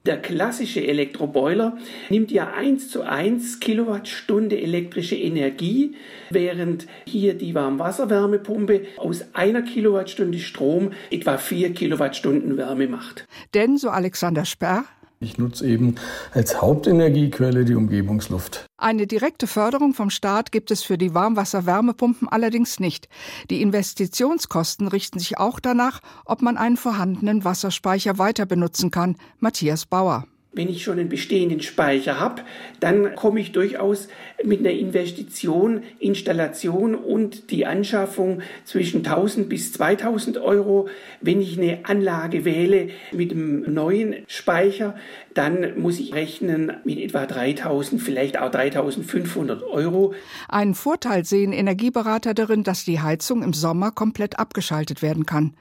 der 0.09 0.22
klassische 0.22 0.87
Elektroboiler 0.87 1.76
nimmt 2.09 2.31
ja 2.31 2.52
1 2.54 2.88
zu 2.90 3.02
1 3.02 3.61
Kilowattstunde 3.61 4.59
elektrische 4.59 5.16
Energie, 5.16 5.96
während 6.31 6.87
hier 7.04 7.35
die 7.35 7.54
Warmwasserwärmepumpe 7.54 8.87
aus 8.96 9.35
einer 9.35 9.61
Kilowattstunde 9.61 10.38
Strom 10.38 10.92
etwa 11.11 11.37
4 11.37 11.74
Kilowattstunden 11.74 12.57
Wärme 12.57 12.88
macht. 12.88 13.26
Denn, 13.52 13.76
so 13.76 13.90
Alexander 13.90 14.46
Sperr, 14.46 14.85
ich 15.20 15.38
nutze 15.38 15.66
eben 15.66 15.96
als 16.33 16.61
Hauptenergiequelle 16.61 17.64
die 17.64 17.74
Umgebungsluft. 17.74 18.66
Eine 18.76 19.07
direkte 19.07 19.46
Förderung 19.46 19.94
vom 19.94 20.11
Staat 20.11 20.52
gibt 20.52 20.70
es 20.70 20.83
für 20.83 20.98
die 20.98 21.14
Warmwasser-Wärmepumpen 21.14 22.28
allerdings 22.28 22.78
nicht. 22.78 23.09
Die 23.50 23.61
Investitionskosten 23.62 24.87
richten 24.88 25.18
sich 25.18 25.38
auch 25.38 25.59
danach, 25.61 26.00
ob 26.24 26.42
man 26.42 26.57
einen 26.57 26.76
vorhandenen 26.76 27.44
Wasserspeicher 27.44 28.18
weiter 28.18 28.46
benutzen 28.46 28.90
kann. 28.90 29.16
Matthias 29.40 29.87
Bauer. 29.87 30.26
Wenn 30.52 30.70
ich 30.70 30.82
schon 30.82 30.98
einen 30.98 31.11
bestehenden 31.11 31.61
Speicher 31.61 32.18
habe, 32.18 32.42
dann 32.80 33.14
komme 33.14 33.38
ich 33.38 33.52
durchaus 33.52 34.08
mit 34.42 34.61
einer 34.61 34.70
Investition, 34.70 35.82
Installation 35.98 36.94
und 36.94 37.50
die 37.50 37.66
Anschaffung 37.66 38.40
zwischen 38.64 39.04
1000 39.04 39.50
bis 39.50 39.74
2000 39.74 40.38
Euro. 40.38 40.88
Wenn 41.20 41.42
ich 41.42 41.58
eine 41.58 41.80
Anlage 41.82 42.46
wähle 42.46 42.88
mit 43.12 43.30
einem 43.32 43.74
neuen 43.74 44.16
Speicher, 44.26 44.96
dann 45.38 45.81
muss 45.81 46.01
ich 46.01 46.14
rechnen 46.14 46.72
mit 46.85 46.98
etwa 46.98 47.24
3000, 47.24 48.03
vielleicht 48.03 48.40
auch 48.40 48.51
3500 48.51 49.62
Euro. 49.62 50.12
Einen 50.48 50.74
Vorteil 50.74 51.24
sehen 51.24 51.53
Energieberater 51.53 52.35
darin, 52.35 52.64
dass 52.64 52.85
die 52.85 53.01
Heizung 53.01 53.44
im 53.44 53.53
Sommer 53.53 53.92
komplett 53.92 54.40
abgeschaltet 54.40 55.01
werden 55.01 55.27
kann. 55.27 55.55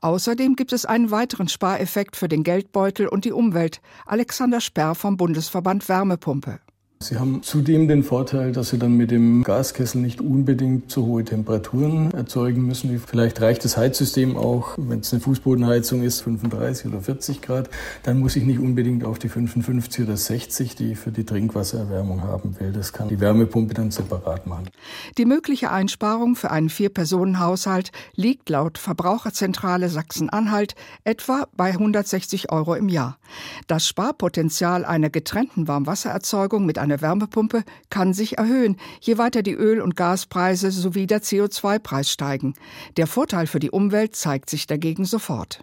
Außerdem 0.00 0.54
gibt 0.54 0.72
es 0.72 0.86
einen 0.86 1.10
weiteren 1.10 1.48
Spareffekt 1.48 2.14
für 2.16 2.28
den 2.28 2.44
Geldbeutel 2.44 3.08
und 3.08 3.24
die 3.24 3.32
Umwelt. 3.32 3.80
Alexander 4.06 4.60
Sperr 4.60 4.94
vom 4.94 5.16
Bundesverband 5.16 5.88
Wärmepumpe. 5.88 6.60
Sie 7.04 7.18
haben 7.18 7.42
zudem 7.42 7.86
den 7.86 8.02
Vorteil, 8.02 8.52
dass 8.52 8.70
Sie 8.70 8.78
dann 8.78 8.96
mit 8.96 9.10
dem 9.10 9.42
Gaskessel 9.42 10.00
nicht 10.00 10.22
unbedingt 10.22 10.90
so 10.90 11.04
hohe 11.04 11.22
Temperaturen 11.22 12.10
erzeugen 12.12 12.66
müssen. 12.66 12.98
Vielleicht 12.98 13.42
reicht 13.42 13.62
das 13.62 13.76
Heizsystem 13.76 14.38
auch, 14.38 14.78
wenn 14.78 15.00
es 15.00 15.12
eine 15.12 15.20
Fußbodenheizung 15.20 16.02
ist, 16.02 16.22
35 16.22 16.86
oder 16.86 17.02
40 17.02 17.42
Grad, 17.42 17.68
dann 18.04 18.20
muss 18.20 18.36
ich 18.36 18.44
nicht 18.44 18.58
unbedingt 18.58 19.04
auf 19.04 19.18
die 19.18 19.28
55 19.28 20.06
oder 20.06 20.16
60, 20.16 20.76
die 20.76 20.92
ich 20.92 20.98
für 20.98 21.10
die 21.10 21.24
Trinkwassererwärmung 21.24 22.22
haben 22.22 22.58
will. 22.58 22.72
Das 22.72 22.94
kann 22.94 23.08
die 23.08 23.20
Wärmepumpe 23.20 23.74
dann 23.74 23.90
separat 23.90 24.46
machen. 24.46 24.70
Die 25.18 25.26
mögliche 25.26 25.70
Einsparung 25.70 26.36
für 26.36 26.50
einen 26.50 26.70
Vier-Personen-Haushalt 26.70 27.92
liegt 28.14 28.48
laut 28.48 28.78
Verbraucherzentrale 28.78 29.90
Sachsen-Anhalt 29.90 30.74
etwa 31.04 31.48
bei 31.54 31.68
160 31.68 32.50
Euro 32.50 32.74
im 32.74 32.88
Jahr. 32.88 33.18
Das 33.66 33.86
Sparpotenzial 33.86 34.86
einer 34.86 35.10
getrennten 35.10 35.68
Warmwassererzeugung 35.68 36.64
mit 36.64 36.78
einer 36.78 36.93
eine 36.94 37.02
Wärmepumpe 37.02 37.64
kann 37.90 38.14
sich 38.14 38.38
erhöhen, 38.38 38.76
je 39.00 39.18
weiter 39.18 39.42
die 39.42 39.54
Öl- 39.54 39.80
und 39.80 39.96
Gaspreise 39.96 40.70
sowie 40.70 41.06
der 41.06 41.22
CO2-Preis 41.22 42.10
steigen. 42.10 42.54
Der 42.96 43.06
Vorteil 43.06 43.46
für 43.46 43.58
die 43.58 43.70
Umwelt 43.70 44.14
zeigt 44.14 44.48
sich 44.48 44.66
dagegen 44.66 45.04
sofort. 45.04 45.60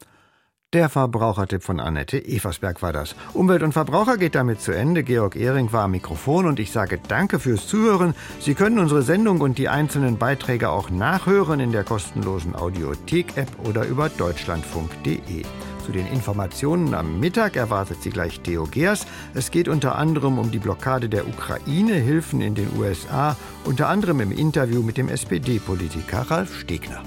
Der 0.73 0.87
Verbrauchertipp 0.87 1.63
von 1.63 1.81
Annette 1.81 2.25
Eversberg 2.25 2.81
war 2.81 2.93
das. 2.93 3.15
Umwelt 3.33 3.61
und 3.61 3.73
Verbraucher 3.73 4.17
geht 4.17 4.35
damit 4.35 4.61
zu 4.61 4.71
Ende. 4.71 5.03
Georg 5.03 5.35
Ehring 5.35 5.73
war 5.73 5.83
am 5.83 5.91
Mikrofon 5.91 6.45
und 6.45 6.59
ich 6.61 6.71
sage 6.71 6.99
danke 7.09 7.39
fürs 7.39 7.67
Zuhören. 7.67 8.13
Sie 8.39 8.53
können 8.53 8.79
unsere 8.79 9.01
Sendung 9.01 9.41
und 9.41 9.57
die 9.57 9.67
einzelnen 9.67 10.17
Beiträge 10.17 10.69
auch 10.69 10.89
nachhören 10.89 11.59
in 11.59 11.73
der 11.73 11.83
kostenlosen 11.83 12.55
Audiothek-App 12.55 13.49
oder 13.67 13.85
über 13.85 14.07
deutschlandfunk.de. 14.07 15.43
Zu 15.91 15.97
den 15.97 16.07
Informationen 16.07 16.93
am 16.93 17.19
Mittag 17.19 17.57
erwartet 17.57 18.01
Sie 18.01 18.11
gleich 18.11 18.39
Theo 18.39 18.63
Geers. 18.63 19.05
Es 19.33 19.51
geht 19.51 19.67
unter 19.67 19.97
anderem 19.97 20.39
um 20.39 20.49
die 20.49 20.57
Blockade 20.57 21.09
der 21.09 21.27
Ukraine, 21.27 21.95
Hilfen 21.95 22.39
in 22.39 22.55
den 22.55 22.69
USA, 22.77 23.35
unter 23.65 23.89
anderem 23.89 24.21
im 24.21 24.31
Interview 24.31 24.83
mit 24.83 24.95
dem 24.95 25.09
SPD-Politiker 25.09 26.21
Ralf 26.31 26.57
Stegner. 26.57 27.03